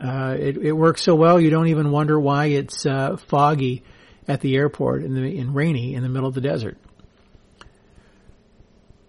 Uh, 0.00 0.36
it, 0.38 0.56
it 0.56 0.72
works 0.72 1.02
so 1.02 1.14
well 1.14 1.40
you 1.40 1.50
don't 1.50 1.68
even 1.68 1.92
wonder 1.92 2.18
why 2.18 2.46
it's 2.46 2.84
uh, 2.86 3.16
foggy 3.28 3.84
at 4.26 4.40
the 4.40 4.56
airport 4.56 5.02
the 5.02 5.38
in 5.38 5.52
rainy 5.52 5.94
in 5.94 6.02
the 6.02 6.08
middle 6.08 6.28
of 6.28 6.34
the 6.34 6.40
desert. 6.40 6.76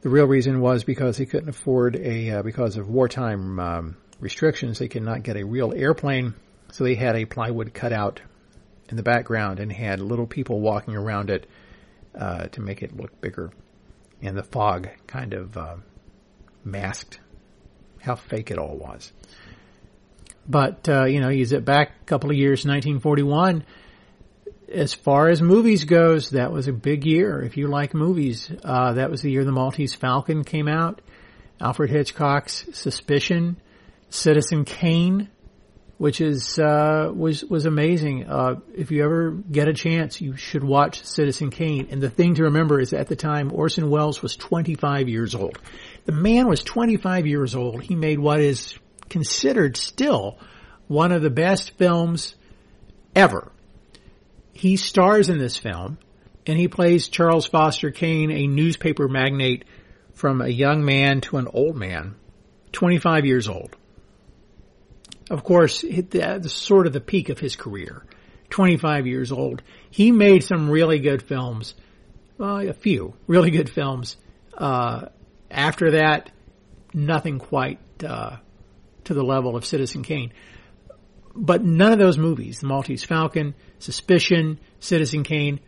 The 0.01 0.09
real 0.09 0.25
reason 0.25 0.59
was 0.59 0.83
because 0.83 1.17
he 1.17 1.25
couldn't 1.25 1.49
afford 1.49 1.95
a 1.95 2.29
uh, 2.31 2.43
because 2.43 2.77
of 2.77 2.89
wartime 2.89 3.59
um, 3.59 3.97
restrictions. 4.19 4.77
They 4.77 4.87
could 4.89 5.03
not 5.03 5.23
get 5.23 5.37
a 5.37 5.45
real 5.45 5.73
airplane, 5.73 6.35
so 6.71 6.83
they 6.83 6.95
had 6.95 7.15
a 7.15 7.25
plywood 7.25 7.73
cutout 7.73 8.19
in 8.89 8.97
the 8.97 9.03
background 9.03 9.59
and 9.59 9.71
had 9.71 9.99
little 9.99 10.27
people 10.27 10.59
walking 10.59 10.95
around 10.95 11.29
it 11.29 11.47
uh, 12.17 12.47
to 12.47 12.61
make 12.61 12.81
it 12.83 12.95
look 12.95 13.19
bigger. 13.21 13.51
And 14.21 14.37
the 14.37 14.43
fog 14.43 14.89
kind 15.07 15.33
of 15.33 15.57
uh, 15.57 15.75
masked 16.63 17.19
how 17.99 18.15
fake 18.15 18.51
it 18.51 18.57
all 18.57 18.77
was. 18.77 19.11
But 20.47 20.87
uh, 20.89 21.05
you 21.05 21.21
know, 21.21 21.29
you 21.29 21.45
zip 21.45 21.63
back 21.63 21.91
a 22.01 22.05
couple 22.05 22.29
of 22.29 22.37
years, 22.37 22.65
1941 22.65 23.63
as 24.73 24.93
far 24.93 25.29
as 25.29 25.41
movies 25.41 25.83
goes, 25.83 26.31
that 26.31 26.51
was 26.51 26.67
a 26.67 26.73
big 26.73 27.05
year. 27.05 27.41
If 27.41 27.57
you 27.57 27.67
like 27.67 27.93
movies, 27.93 28.51
uh, 28.63 28.93
that 28.93 29.11
was 29.11 29.21
the 29.21 29.31
year 29.31 29.45
the 29.45 29.51
Maltese 29.51 29.93
Falcon 29.93 30.43
came 30.43 30.67
out. 30.67 31.01
Alfred 31.61 31.91
Hitchcock's 31.91 32.65
Suspicion, 32.73 33.57
Citizen 34.09 34.65
Kane, 34.65 35.29
which 36.03 36.19
is 36.19 36.59
uh, 36.59 37.11
was 37.15 37.43
was 37.45 37.65
amazing. 37.65 38.25
Uh, 38.25 38.55
if 38.75 38.91
you 38.91 39.03
ever 39.03 39.31
get 39.31 39.67
a 39.67 39.73
chance, 39.73 40.19
you 40.19 40.35
should 40.35 40.63
watch 40.63 41.03
Citizen 41.05 41.49
Kane. 41.49 41.87
And 41.91 42.01
the 42.01 42.09
thing 42.09 42.35
to 42.35 42.43
remember 42.43 42.79
is, 42.79 42.93
at 42.93 43.07
the 43.07 43.15
time, 43.15 43.51
Orson 43.53 43.89
Welles 43.89 44.21
was 44.21 44.35
25 44.35 45.07
years 45.07 45.33
old. 45.33 45.57
The 46.05 46.11
man 46.11 46.47
was 46.47 46.61
25 46.63 47.25
years 47.25 47.55
old. 47.55 47.81
He 47.81 47.95
made 47.95 48.19
what 48.19 48.41
is 48.41 48.77
considered 49.09 49.77
still 49.77 50.37
one 50.87 51.11
of 51.11 51.21
the 51.21 51.29
best 51.29 51.71
films 51.77 52.35
ever 53.15 53.51
he 54.53 54.77
stars 54.77 55.29
in 55.29 55.39
this 55.39 55.57
film 55.57 55.97
and 56.45 56.57
he 56.57 56.67
plays 56.67 57.07
Charles 57.07 57.47
Foster 57.47 57.91
Kane, 57.91 58.31
a 58.31 58.47
newspaper 58.47 59.07
magnate 59.07 59.65
from 60.13 60.41
a 60.41 60.47
young 60.47 60.85
man 60.85 61.21
to 61.21 61.37
an 61.37 61.47
old 61.51 61.75
man, 61.75 62.15
25 62.71 63.25
years 63.25 63.47
old. 63.47 63.75
Of 65.29 65.43
course, 65.43 65.83
that's 66.09 66.53
sort 66.53 66.87
of 66.87 66.93
the 66.93 67.01
peak 67.01 67.29
of 67.29 67.39
his 67.39 67.55
career. 67.55 68.05
25 68.49 69.07
years 69.07 69.31
old. 69.31 69.63
He 69.89 70.11
made 70.11 70.43
some 70.43 70.69
really 70.69 70.99
good 70.99 71.21
films, 71.21 71.73
a 72.39 72.73
few 72.73 73.15
really 73.25 73.51
good 73.51 73.69
films. 73.69 74.17
Uh, 74.55 75.07
after 75.49 75.91
that, 75.91 76.29
nothing 76.93 77.39
quite 77.39 77.79
uh, 78.03 78.37
to 79.05 79.13
the 79.13 79.23
level 79.23 79.55
of 79.55 79.65
Citizen 79.65 80.03
Kane 80.03 80.33
but 81.35 81.63
none 81.63 81.91
of 81.91 81.99
those 81.99 82.17
movies, 82.17 82.59
The 82.59 82.67
Maltese 82.67 83.03
Falcon, 83.03 83.55
Suspicion, 83.79 84.59
Citizen 84.79 85.23
Kane, 85.23 85.59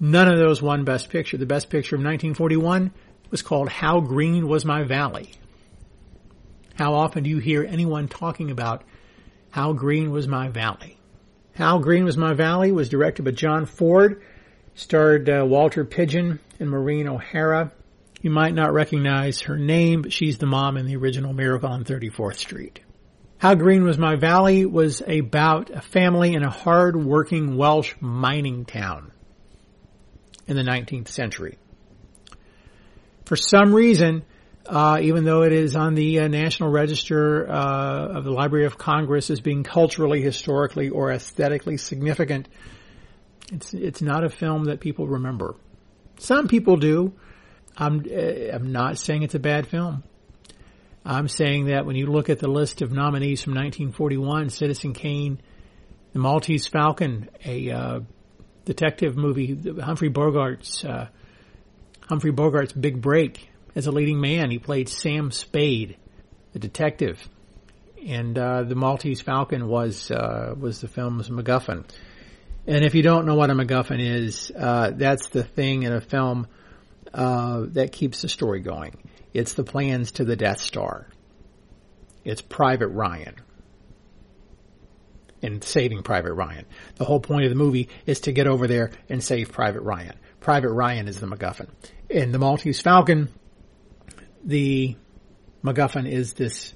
none 0.00 0.28
of 0.28 0.38
those 0.38 0.60
won 0.60 0.84
Best 0.84 1.10
Picture. 1.10 1.36
The 1.36 1.46
Best 1.46 1.70
Picture 1.70 1.96
of 1.96 2.00
1941 2.00 2.92
was 3.30 3.42
called 3.42 3.68
How 3.68 4.00
Green 4.00 4.48
Was 4.48 4.64
My 4.64 4.82
Valley. 4.84 5.30
How 6.78 6.94
often 6.94 7.24
do 7.24 7.30
you 7.30 7.38
hear 7.38 7.64
anyone 7.64 8.06
talking 8.06 8.52
about 8.52 8.84
How 9.50 9.72
Green 9.72 10.12
Was 10.12 10.28
My 10.28 10.48
Valley? 10.48 10.96
How 11.56 11.78
Green 11.78 12.04
Was 12.04 12.16
My 12.16 12.34
Valley 12.34 12.70
was 12.70 12.88
directed 12.88 13.24
by 13.24 13.32
John 13.32 13.66
Ford, 13.66 14.22
starred 14.76 15.28
uh, 15.28 15.44
Walter 15.44 15.84
Pidgeon 15.84 16.38
and 16.60 16.70
Maureen 16.70 17.08
O'Hara. 17.08 17.72
You 18.22 18.30
might 18.30 18.54
not 18.54 18.72
recognize 18.72 19.40
her 19.40 19.58
name, 19.58 20.02
but 20.02 20.12
she's 20.12 20.38
the 20.38 20.46
mom 20.46 20.76
in 20.76 20.86
the 20.86 20.94
original 20.94 21.32
Miracle 21.32 21.68
on 21.68 21.82
34th 21.82 22.36
Street. 22.36 22.78
How 23.38 23.56
Green 23.56 23.82
Was 23.82 23.98
My 23.98 24.14
Valley 24.14 24.64
was 24.64 25.02
about 25.04 25.70
a 25.70 25.80
family 25.80 26.34
in 26.34 26.44
a 26.44 26.50
hard-working 26.50 27.56
Welsh 27.56 27.96
mining 27.98 28.66
town 28.66 29.10
in 30.46 30.54
the 30.54 30.62
19th 30.62 31.08
century. 31.08 31.58
For 33.24 33.34
some 33.34 33.74
reason, 33.74 34.22
uh, 34.68 34.98
even 35.00 35.24
though 35.24 35.42
it 35.42 35.52
is 35.52 35.74
on 35.74 35.94
the 35.94 36.20
uh, 36.20 36.28
National 36.28 36.70
Register 36.70 37.50
uh, 37.50 38.18
of 38.18 38.24
the 38.24 38.30
Library 38.30 38.66
of 38.66 38.76
Congress 38.76 39.30
as 39.30 39.40
being 39.40 39.62
culturally, 39.62 40.20
historically, 40.20 40.90
or 40.90 41.10
aesthetically 41.10 41.78
significant, 41.78 42.48
it's 43.50 43.72
it's 43.72 44.02
not 44.02 44.24
a 44.24 44.28
film 44.28 44.64
that 44.64 44.80
people 44.80 45.08
remember. 45.08 45.56
Some 46.18 46.48
people 46.48 46.76
do. 46.76 47.14
I'm 47.78 48.04
uh, 48.10 48.54
I'm 48.54 48.70
not 48.70 48.98
saying 48.98 49.22
it's 49.22 49.34
a 49.34 49.38
bad 49.40 49.66
film. 49.66 50.04
I'm 51.02 51.28
saying 51.28 51.66
that 51.66 51.86
when 51.86 51.96
you 51.96 52.06
look 52.06 52.28
at 52.28 52.38
the 52.38 52.48
list 52.48 52.82
of 52.82 52.92
nominees 52.92 53.42
from 53.42 53.54
1941, 53.54 54.50
Citizen 54.50 54.92
Kane, 54.92 55.40
The 56.12 56.18
Maltese 56.18 56.66
Falcon, 56.66 57.30
a 57.42 57.70
uh, 57.70 58.00
detective 58.66 59.16
movie, 59.16 59.58
Humphrey 59.80 60.10
Bogart's 60.10 60.84
uh, 60.84 61.08
Humphrey 62.06 62.32
Bogart's 62.32 62.74
big 62.74 63.00
break 63.00 63.48
as 63.78 63.86
a 63.86 63.92
leading 63.92 64.20
man. 64.20 64.50
He 64.50 64.58
played 64.58 64.88
Sam 64.88 65.30
Spade, 65.30 65.96
the 66.52 66.58
detective, 66.58 67.26
and 68.04 68.36
uh, 68.36 68.64
The 68.64 68.74
Maltese 68.74 69.20
Falcon 69.20 69.68
was 69.68 70.10
uh, 70.10 70.54
was 70.58 70.80
the 70.80 70.88
film's 70.88 71.30
MacGuffin. 71.30 71.84
And 72.66 72.84
if 72.84 72.96
you 72.96 73.02
don't 73.02 73.24
know 73.24 73.36
what 73.36 73.50
a 73.50 73.54
MacGuffin 73.54 74.00
is, 74.00 74.50
uh, 74.58 74.90
that's 74.90 75.28
the 75.28 75.44
thing 75.44 75.84
in 75.84 75.92
a 75.92 76.00
film 76.00 76.48
uh, 77.14 77.66
that 77.68 77.92
keeps 77.92 78.20
the 78.20 78.28
story 78.28 78.60
going. 78.60 78.98
It's 79.32 79.54
the 79.54 79.64
plans 79.64 80.12
to 80.12 80.24
the 80.24 80.36
Death 80.36 80.60
Star. 80.60 81.06
It's 82.24 82.42
Private 82.42 82.88
Ryan. 82.88 83.36
And 85.40 85.62
saving 85.62 86.02
Private 86.02 86.34
Ryan. 86.34 86.66
The 86.96 87.04
whole 87.04 87.20
point 87.20 87.44
of 87.44 87.50
the 87.50 87.56
movie 87.56 87.88
is 88.06 88.20
to 88.22 88.32
get 88.32 88.48
over 88.48 88.66
there 88.66 88.90
and 89.08 89.22
save 89.22 89.52
Private 89.52 89.82
Ryan. 89.82 90.16
Private 90.40 90.72
Ryan 90.72 91.06
is 91.06 91.20
the 91.20 91.28
MacGuffin. 91.28 91.68
In 92.10 92.32
the 92.32 92.38
Maltese 92.38 92.80
Falcon, 92.80 93.28
the 94.44 94.96
MacGuffin 95.64 96.10
is 96.10 96.34
this 96.34 96.74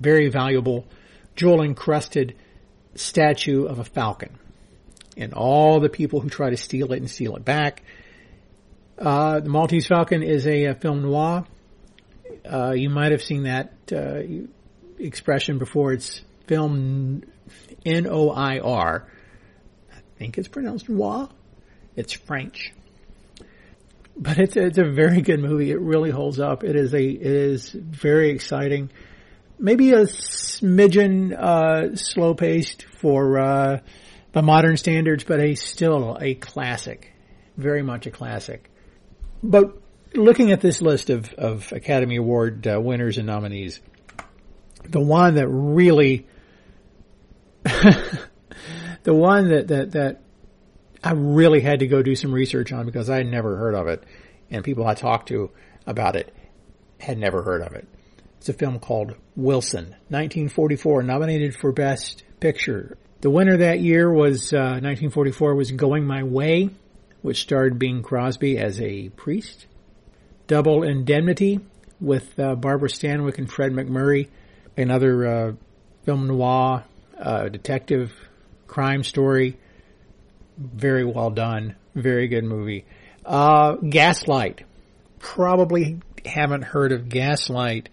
very 0.00 0.28
valuable 0.28 0.86
jewel 1.36 1.62
encrusted 1.62 2.36
statue 2.94 3.64
of 3.64 3.78
a 3.78 3.84
falcon. 3.84 4.38
And 5.16 5.34
all 5.34 5.80
the 5.80 5.88
people 5.88 6.20
who 6.20 6.30
try 6.30 6.50
to 6.50 6.56
steal 6.56 6.92
it 6.92 6.98
and 6.98 7.10
steal 7.10 7.36
it 7.36 7.44
back. 7.44 7.82
Uh, 8.98 9.40
the 9.40 9.48
Maltese 9.48 9.86
Falcon 9.86 10.22
is 10.22 10.46
a, 10.46 10.64
a 10.66 10.74
film 10.74 11.02
noir 11.02 11.44
uh, 12.44 12.72
you 12.72 12.90
might 12.90 13.12
have 13.12 13.22
seen 13.22 13.44
that 13.44 13.72
uh, 13.92 14.22
expression 14.98 15.58
before. 15.58 15.92
It's 15.92 16.22
film 16.46 17.22
N-O-I-R. 17.84 19.08
I 19.92 20.18
think 20.18 20.38
it's 20.38 20.48
pronounced 20.48 20.88
noir. 20.88 21.28
It's 21.96 22.12
French. 22.12 22.72
But 24.16 24.38
it's, 24.38 24.56
it's 24.56 24.78
a 24.78 24.84
very 24.84 25.22
good 25.22 25.40
movie. 25.40 25.70
It 25.70 25.80
really 25.80 26.10
holds 26.10 26.38
up. 26.38 26.64
It 26.64 26.76
is 26.76 26.92
a, 26.92 27.02
it 27.02 27.22
is 27.22 27.70
very 27.70 28.30
exciting. 28.30 28.90
Maybe 29.58 29.92
a 29.92 30.02
smidgen, 30.02 31.32
uh, 31.32 31.96
slow 31.96 32.34
paced 32.34 32.84
for, 32.84 33.38
uh, 33.38 33.80
by 34.32 34.40
modern 34.42 34.76
standards, 34.76 35.24
but 35.24 35.40
a 35.40 35.54
still 35.54 36.18
a 36.20 36.34
classic. 36.34 37.12
Very 37.56 37.82
much 37.82 38.06
a 38.06 38.10
classic. 38.10 38.70
But 39.42 39.76
looking 40.14 40.52
at 40.52 40.60
this 40.60 40.82
list 40.82 41.10
of, 41.10 41.32
of 41.34 41.72
Academy 41.72 42.16
Award 42.16 42.66
uh, 42.66 42.80
winners 42.80 43.18
and 43.18 43.26
nominees, 43.26 43.80
the 44.88 45.00
one 45.00 45.36
that 45.36 45.48
really, 45.48 46.26
the 47.64 49.14
one 49.14 49.48
that, 49.48 49.68
that, 49.68 49.92
that 49.92 50.20
I 51.04 51.12
really 51.12 51.60
had 51.60 51.80
to 51.80 51.86
go 51.86 52.02
do 52.02 52.14
some 52.14 52.32
research 52.32 52.72
on 52.72 52.86
because 52.86 53.10
I 53.10 53.16
had 53.16 53.26
never 53.26 53.56
heard 53.56 53.74
of 53.74 53.88
it 53.88 54.04
and 54.52 54.62
people 54.62 54.86
I 54.86 54.94
talked 54.94 55.28
to 55.28 55.50
about 55.86 56.14
it 56.14 56.32
had 57.00 57.18
never 57.18 57.42
heard 57.42 57.62
of 57.62 57.72
it. 57.72 57.88
It's 58.38 58.48
a 58.48 58.52
film 58.52 58.78
called 58.78 59.14
Wilson, 59.34 59.84
1944, 60.08 61.02
nominated 61.02 61.54
for 61.54 61.72
Best 61.72 62.22
Picture. 62.38 62.96
The 63.20 63.30
winner 63.30 63.56
that 63.58 63.80
year 63.80 64.12
was, 64.12 64.52
uh, 64.52 64.78
1944 64.82 65.54
was 65.54 65.70
Going 65.72 66.04
My 66.04 66.22
Way, 66.22 66.70
which 67.22 67.40
starred 67.40 67.78
Bing 67.78 68.02
Crosby 68.02 68.58
as 68.58 68.80
a 68.80 69.08
priest. 69.10 69.66
Double 70.48 70.82
Indemnity 70.82 71.60
with 72.00 72.38
uh, 72.38 72.56
Barbara 72.56 72.88
Stanwyck 72.88 73.38
and 73.38 73.50
Fred 73.50 73.72
MacMurray, 73.72 74.28
another 74.76 75.26
uh, 75.26 75.52
film 76.04 76.26
noir 76.26 76.84
uh, 77.18 77.48
detective 77.48 78.12
crime 78.66 79.04
story. 79.04 79.56
Very 80.58 81.04
well 81.04 81.30
done, 81.30 81.76
very 81.94 82.28
good 82.28 82.44
movie. 82.44 82.84
Uh, 83.24 83.74
Gaslight, 83.76 84.64
probably 85.18 86.00
haven't 86.24 86.62
heard 86.62 86.92
of 86.92 87.08
Gaslight. 87.08 87.88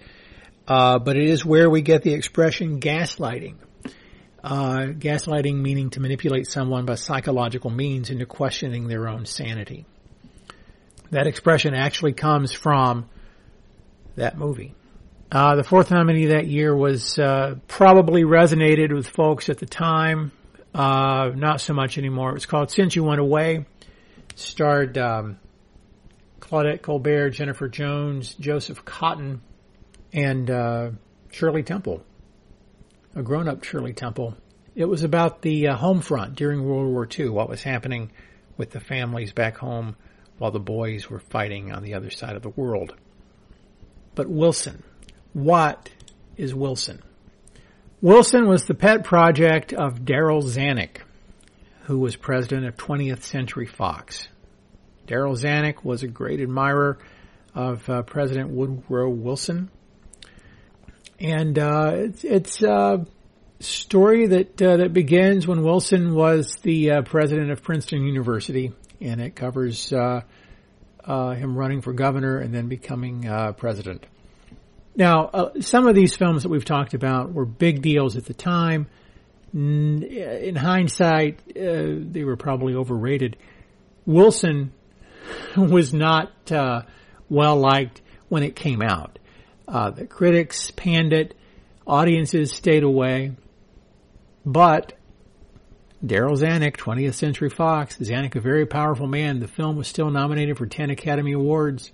uh, 0.68 1.00
but 1.00 1.18
it 1.18 1.28
is 1.28 1.44
where 1.44 1.70
we 1.70 1.82
get 1.82 2.04
the 2.04 2.14
expression 2.14 2.80
gaslighting. 2.80 3.56
Uh, 4.44 4.94
gaslighting 4.94 5.56
meaning 5.56 5.90
to 5.90 6.00
manipulate 6.00 6.48
someone 6.48 6.86
by 6.86 6.96
psychological 6.96 7.70
means 7.72 8.10
into 8.10 8.26
questioning 8.26 8.88
their 8.88 9.08
own 9.10 9.26
sanity. 9.26 9.86
That 11.12 11.28
expression 11.28 11.74
actually 11.74 12.14
comes 12.14 12.54
from 12.54 13.10
that 14.16 14.38
movie. 14.38 14.76
Uh, 15.32 15.56
the 15.56 15.64
fourth 15.64 15.92
nominee 15.92 16.28
that 16.28 16.48
year 16.48 16.76
was 16.76 17.18
uh, 17.20 17.56
probably 17.68 18.24
resonated 18.24 18.94
with 18.94 19.08
folks 19.08 19.50
at 19.50 19.58
the 19.58 19.66
time. 19.66 20.32
Uh, 20.74 21.32
not 21.36 21.62
so 21.62 21.74
much 21.74 21.98
anymore. 21.98 22.32
It 22.32 22.36
was 22.36 22.46
called 22.46 22.72
Since 22.72 22.96
You 22.96 23.04
Went 23.04 23.20
Away. 23.20 23.66
Starred 24.36 24.98
um, 24.98 25.40
Claudette 26.40 26.82
Colbert, 26.82 27.32
Jennifer 27.32 27.68
Jones, 27.68 28.36
Joseph 28.40 28.86
Cotten, 28.86 29.42
and 30.14 30.50
uh, 30.50 30.92
Shirley 31.32 31.64
Temple, 31.64 32.04
a 33.16 33.22
grown-up 33.22 33.64
Shirley 33.64 33.94
Temple. 33.94 34.36
It 34.76 34.86
was 34.86 35.04
about 35.04 35.42
the 35.42 35.68
uh, 35.68 35.76
home 35.76 36.02
front 36.02 36.36
during 36.36 36.64
World 36.64 36.88
War 36.88 37.08
II, 37.08 37.30
what 37.30 37.50
was 37.50 37.62
happening 37.64 38.12
with 38.58 38.72
the 38.72 38.80
families 38.80 39.34
back 39.34 39.58
home 39.58 39.96
while 40.38 40.52
the 40.52 40.60
boys 40.60 41.10
were 41.10 41.20
fighting 41.20 41.72
on 41.72 41.84
the 41.84 41.94
other 41.94 42.10
side 42.10 42.36
of 42.36 42.42
the 42.42 42.50
world. 42.50 42.96
But 44.16 44.30
Wilson, 44.30 44.84
what 45.34 45.90
is 46.38 46.56
Wilson? 46.56 47.02
Wilson 48.02 48.48
was 48.48 48.64
the 48.64 48.74
pet 48.74 49.04
project 49.04 49.74
of 49.74 50.06
Darryl 50.06 50.42
Zanuck, 50.42 51.02
who 51.82 52.00
was 52.00 52.16
president 52.16 52.66
of 52.66 52.78
20th 52.78 53.24
Century 53.24 53.66
Fox. 53.66 54.30
Darryl 55.06 55.38
Zanuck 55.38 55.84
was 55.84 56.02
a 56.02 56.08
great 56.08 56.40
admirer 56.40 56.98
of 57.54 57.90
uh, 57.90 58.04
President 58.04 58.52
Woodrow 58.52 59.10
Wilson. 59.10 59.70
And 61.20 61.60
uh, 61.60 61.92
it's, 61.96 62.24
it's 62.24 62.64
a 62.64 63.06
story 63.60 64.28
that 64.28 64.62
uh, 64.62 64.78
that 64.78 64.94
begins 64.94 65.46
when 65.46 65.62
Wilson 65.62 66.16
was 66.16 66.56
the 66.62 66.92
uh, 66.92 67.02
president 67.02 67.52
of 67.52 67.62
Princeton 67.62 68.06
University, 68.06 68.72
and 69.02 69.20
it 69.20 69.36
covers 69.36 69.92
uh, 69.92 70.22
uh, 71.04 71.32
him 71.32 71.58
running 71.58 71.82
for 71.82 71.92
governor 71.92 72.38
and 72.38 72.54
then 72.54 72.70
becoming 72.70 73.24
president. 73.58 74.06
Now, 74.96 75.26
uh, 75.28 75.62
some 75.62 75.88
of 75.88 75.96
these 75.96 76.16
films 76.16 76.44
that 76.44 76.50
we've 76.50 76.66
talked 76.66 76.94
about 76.94 77.34
were 77.34 77.46
big 77.46 77.82
deals 77.82 78.18
at 78.18 78.26
the 78.26 78.34
time. 78.34 78.88
In 79.54 80.56
hindsight, 80.56 81.40
uh, 81.58 81.96
they 82.12 82.24
were 82.24 82.36
probably 82.36 82.76
overrated. 82.76 83.38
Wilson 84.06 84.72
was 85.58 85.94
not 85.94 86.52
uh, 86.52 86.84
well 87.30 87.58
liked 87.58 88.02
when 88.28 88.44
it 88.44 88.56
came 88.56 88.82
out. 88.82 89.18
Uh, 89.68 89.92
the 89.92 90.06
critics 90.06 90.72
panned 90.72 91.14
it, 91.14 91.36
audiences 91.86 92.52
stayed 92.52 92.84
away, 92.84 93.36
but 94.46 94.94
Darryl 96.04 96.38
Zanuck, 96.38 96.78
20th 96.78 97.14
Century 97.16 97.50
Fox, 97.50 97.98
Zanuck, 97.98 98.36
a 98.36 98.40
very 98.40 98.66
powerful 98.66 99.06
man. 99.06 99.40
The 99.40 99.48
film 99.48 99.76
was 99.76 99.88
still 99.88 100.10
nominated 100.10 100.58
for 100.58 100.66
10 100.66 100.90
Academy 100.90 101.34
Awards. 101.34 101.92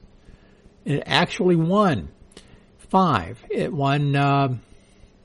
It 0.86 1.03
actually 1.05 1.55
won 1.55 2.10
five. 2.95 3.43
It 3.49 3.73
won 3.73 4.15
uh, 4.15 4.55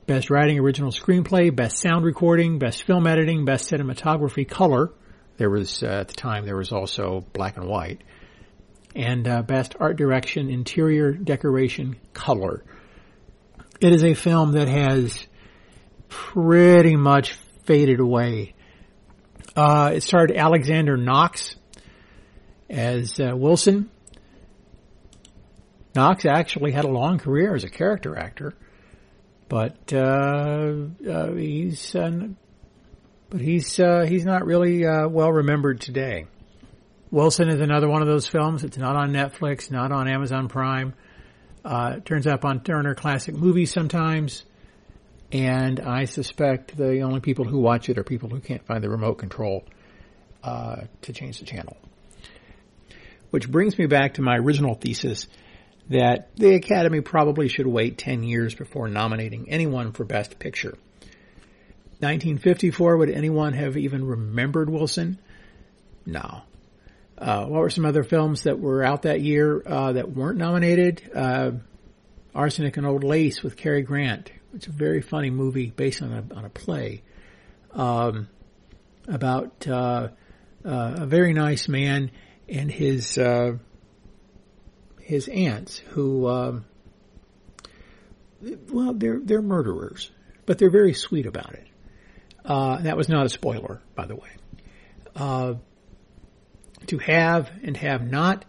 Best 0.05 0.29
Writing 0.29 0.59
Original 0.59 0.91
Screenplay, 0.91 1.55
Best 1.55 1.77
Sound 1.77 2.03
Recording, 2.03 2.59
Best 2.59 2.83
Film 2.83 3.07
Editing, 3.07 3.45
Best 3.45 3.71
Cinematography 3.71 4.45
Color. 4.45 4.91
There 5.37 5.49
was, 5.49 5.81
uh, 5.81 5.85
at 5.85 6.09
the 6.09 6.13
time, 6.13 6.45
there 6.45 6.57
was 6.57 6.73
also 6.73 7.25
black 7.31 7.55
and 7.55 7.69
white. 7.69 8.03
And 8.93 9.25
uh, 9.25 9.43
Best 9.43 9.77
Art 9.79 9.95
Direction, 9.95 10.49
Interior 10.49 11.13
Decoration 11.13 11.95
Color. 12.11 12.65
It 13.79 13.93
is 13.93 14.03
a 14.03 14.15
film 14.15 14.51
that 14.51 14.67
has 14.67 15.25
pretty 16.09 16.97
much 16.97 17.37
faded 17.63 18.01
away. 18.01 18.53
Uh, 19.55 19.91
it 19.93 20.03
starred 20.03 20.33
Alexander 20.35 20.97
Knox 20.97 21.55
as 22.69 23.17
uh, 23.17 23.31
Wilson. 23.33 23.89
Knox 25.93 26.25
actually 26.25 26.71
had 26.71 26.85
a 26.85 26.89
long 26.89 27.17
career 27.17 27.53
as 27.53 27.63
a 27.63 27.69
character 27.69 28.17
actor, 28.17 28.53
but 29.49 29.91
uh, 29.91 30.73
uh, 31.09 31.31
he's 31.33 31.93
uh, 31.95 32.27
but 33.29 33.41
he's 33.41 33.77
uh, 33.79 34.05
he's 34.07 34.23
not 34.23 34.45
really 34.45 34.85
uh, 34.85 35.09
well 35.09 35.31
remembered 35.31 35.81
today. 35.81 36.27
Wilson 37.09 37.49
is 37.49 37.59
another 37.59 37.89
one 37.89 38.01
of 38.01 38.07
those 38.07 38.25
films. 38.25 38.63
It's 38.63 38.77
not 38.77 38.95
on 38.95 39.11
Netflix, 39.11 39.69
not 39.69 39.91
on 39.91 40.07
Amazon 40.07 40.47
Prime. 40.47 40.93
It 41.65 42.05
turns 42.05 42.25
up 42.25 42.45
on 42.45 42.61
Turner 42.63 42.95
Classic 42.95 43.35
Movies 43.35 43.73
sometimes, 43.73 44.45
and 45.33 45.81
I 45.81 46.05
suspect 46.05 46.77
the 46.77 47.01
only 47.01 47.19
people 47.19 47.43
who 47.43 47.59
watch 47.59 47.89
it 47.89 47.97
are 47.97 48.03
people 48.05 48.29
who 48.29 48.39
can't 48.39 48.65
find 48.65 48.81
the 48.81 48.89
remote 48.89 49.15
control 49.15 49.65
to 50.41 51.13
change 51.13 51.39
the 51.39 51.45
channel. 51.45 51.75
Which 53.31 53.51
brings 53.51 53.77
me 53.77 53.87
back 53.87 54.13
to 54.13 54.21
my 54.21 54.37
original 54.37 54.75
thesis 54.75 55.27
that 55.89 56.35
the 56.35 56.55
Academy 56.55 57.01
probably 57.01 57.47
should 57.47 57.67
wait 57.67 57.97
10 57.97 58.23
years 58.23 58.55
before 58.55 58.87
nominating 58.87 59.49
anyone 59.49 59.91
for 59.91 60.05
Best 60.05 60.39
Picture. 60.39 60.77
1954, 61.99 62.97
would 62.97 63.09
anyone 63.09 63.53
have 63.53 63.77
even 63.77 64.05
remembered 64.05 64.69
Wilson? 64.69 65.19
No. 66.05 66.41
Uh, 67.17 67.45
what 67.45 67.61
were 67.61 67.69
some 67.69 67.85
other 67.85 68.03
films 68.03 68.43
that 68.43 68.59
were 68.59 68.83
out 68.83 69.03
that 69.03 69.21
year 69.21 69.61
uh, 69.65 69.93
that 69.93 70.11
weren't 70.11 70.37
nominated? 70.37 71.11
Uh, 71.13 71.51
Arsenic 72.33 72.77
and 72.77 72.87
Old 72.87 73.03
Lace 73.03 73.43
with 73.43 73.57
Cary 73.57 73.83
Grant. 73.83 74.31
It's 74.55 74.67
a 74.67 74.71
very 74.71 75.01
funny 75.01 75.29
movie 75.29 75.67
based 75.67 76.01
on 76.01 76.11
a 76.11 76.35
on 76.35 76.45
a 76.45 76.49
play 76.49 77.03
um, 77.73 78.27
about 79.07 79.67
uh, 79.67 80.09
uh, 80.65 80.95
a 80.97 81.05
very 81.05 81.33
nice 81.33 81.67
man 81.67 82.11
and 82.49 82.71
his 82.71 83.17
uh, 83.17 83.57
his 85.11 85.27
aunts 85.27 85.77
who, 85.89 86.25
um, 86.29 86.63
well, 88.71 88.93
they're 88.93 89.19
they're 89.19 89.41
murderers, 89.41 90.09
but 90.45 90.57
they're 90.57 90.71
very 90.71 90.93
sweet 90.93 91.25
about 91.25 91.53
it. 91.53 91.67
Uh, 92.45 92.77
that 92.77 92.95
was 92.95 93.09
not 93.09 93.25
a 93.25 93.29
spoiler, 93.29 93.81
by 93.93 94.05
the 94.05 94.15
way. 94.15 94.29
Uh, 95.13 95.55
to 96.87 96.97
have 96.99 97.51
and 97.61 97.75
have 97.75 98.09
not, 98.09 98.45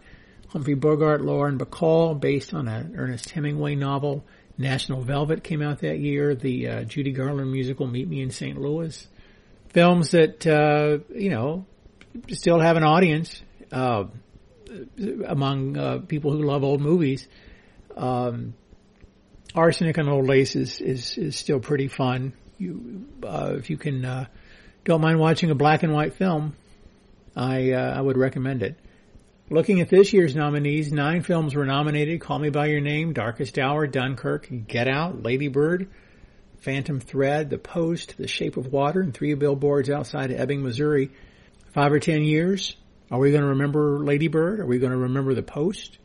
Humphrey 0.47 0.75
Bogart, 0.75 1.19
Lauren 1.19 1.59
Bacall, 1.59 2.17
based 2.17 2.53
on 2.53 2.69
an 2.69 2.95
Ernest 2.97 3.29
Hemingway 3.31 3.75
novel. 3.75 4.23
National 4.57 5.01
Velvet 5.01 5.43
came 5.43 5.61
out 5.61 5.79
that 5.79 5.99
year. 5.99 6.33
The 6.33 6.67
uh, 6.69 6.83
Judy 6.85 7.11
Garland 7.11 7.51
musical 7.51 7.87
Meet 7.87 8.07
Me 8.07 8.21
in 8.21 8.31
St. 8.31 8.57
Louis. 8.57 9.05
Films 9.67 10.11
that 10.11 10.47
uh, 10.47 10.99
you 11.13 11.29
know 11.29 11.65
still 12.29 12.61
have 12.61 12.77
an 12.77 12.85
audience. 12.85 13.41
Among 15.27 15.77
uh, 15.77 15.97
people 15.99 16.31
who 16.31 16.43
love 16.43 16.63
old 16.63 16.81
movies. 16.81 17.27
Um, 17.95 18.53
Arsenic 19.55 19.97
and 19.97 20.09
Old 20.09 20.27
Lace 20.27 20.55
is, 20.55 20.81
is, 20.81 21.17
is 21.17 21.35
still 21.35 21.59
pretty 21.59 21.87
fun. 21.87 22.33
You, 22.57 23.07
uh, 23.23 23.53
if 23.57 23.69
you 23.69 23.77
can, 23.77 24.03
uh, 24.03 24.25
don't 24.83 25.01
mind 25.01 25.19
watching 25.19 25.51
a 25.51 25.55
black 25.55 25.83
and 25.83 25.93
white 25.93 26.15
film, 26.15 26.55
I, 27.35 27.71
uh, 27.71 27.97
I 27.97 28.01
would 28.01 28.17
recommend 28.17 28.63
it. 28.63 28.79
Looking 29.49 29.81
at 29.81 29.89
this 29.89 30.13
year's 30.13 30.35
nominees, 30.35 30.91
nine 30.91 31.21
films 31.21 31.53
were 31.53 31.65
nominated. 31.65 32.21
Call 32.21 32.39
Me 32.39 32.49
By 32.49 32.67
Your 32.67 32.79
Name, 32.79 33.13
Darkest 33.13 33.59
Hour, 33.59 33.85
Dunkirk, 33.87 34.47
Get 34.67 34.87
Out, 34.87 35.21
Lady 35.21 35.49
Bird, 35.49 35.89
Phantom 36.59 36.99
Thread, 36.99 37.49
The 37.49 37.57
Post, 37.57 38.17
The 38.17 38.27
Shape 38.27 38.57
of 38.57 38.67
Water, 38.67 39.01
and 39.01 39.13
three 39.13 39.33
billboards 39.35 39.89
outside 39.89 40.31
of 40.31 40.39
Ebbing, 40.39 40.63
Missouri. 40.63 41.11
Five 41.73 41.91
or 41.91 41.99
ten 41.99 42.23
years, 42.23 42.75
are 43.13 43.19
we 43.19 43.29
going 43.29 43.43
to 43.43 43.49
remember 43.49 43.99
Lady 43.99 44.27
Bird? 44.27 44.59
Are 44.59 44.65
we 44.65 44.79
going 44.79 44.91
to 44.91 44.97
remember 44.97 45.35
the 45.35 45.43
Post 45.43 45.99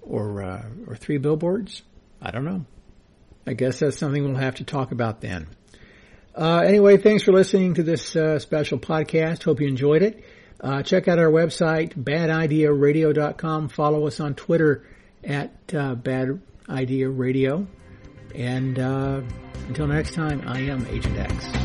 or 0.00 0.40
uh, 0.40 0.64
or 0.86 0.94
Three 0.94 1.18
Billboards? 1.18 1.82
I 2.20 2.30
don't 2.30 2.44
know. 2.44 2.64
I 3.44 3.54
guess 3.54 3.80
that's 3.80 3.98
something 3.98 4.22
we'll 4.22 4.36
have 4.36 4.54
to 4.56 4.64
talk 4.64 4.92
about 4.92 5.20
then. 5.20 5.48
Uh, 6.32 6.62
anyway, 6.64 6.96
thanks 6.96 7.24
for 7.24 7.32
listening 7.32 7.74
to 7.74 7.82
this 7.82 8.14
uh, 8.14 8.38
special 8.38 8.78
podcast. 8.78 9.42
Hope 9.42 9.60
you 9.60 9.66
enjoyed 9.66 10.02
it. 10.02 10.22
Uh, 10.60 10.84
check 10.84 11.08
out 11.08 11.18
our 11.18 11.26
website, 11.26 11.92
badidearadio.com. 11.96 13.68
Follow 13.68 14.06
us 14.06 14.20
on 14.20 14.36
Twitter 14.36 14.86
at 15.24 15.74
uh, 15.74 15.96
Bad 15.96 16.40
Idea 16.68 17.08
Radio. 17.08 17.66
And 18.36 18.78
uh, 18.78 19.22
until 19.66 19.88
next 19.88 20.14
time, 20.14 20.44
I 20.46 20.60
am 20.60 20.86
Agent 20.86 21.18
Ecks. 21.18 21.61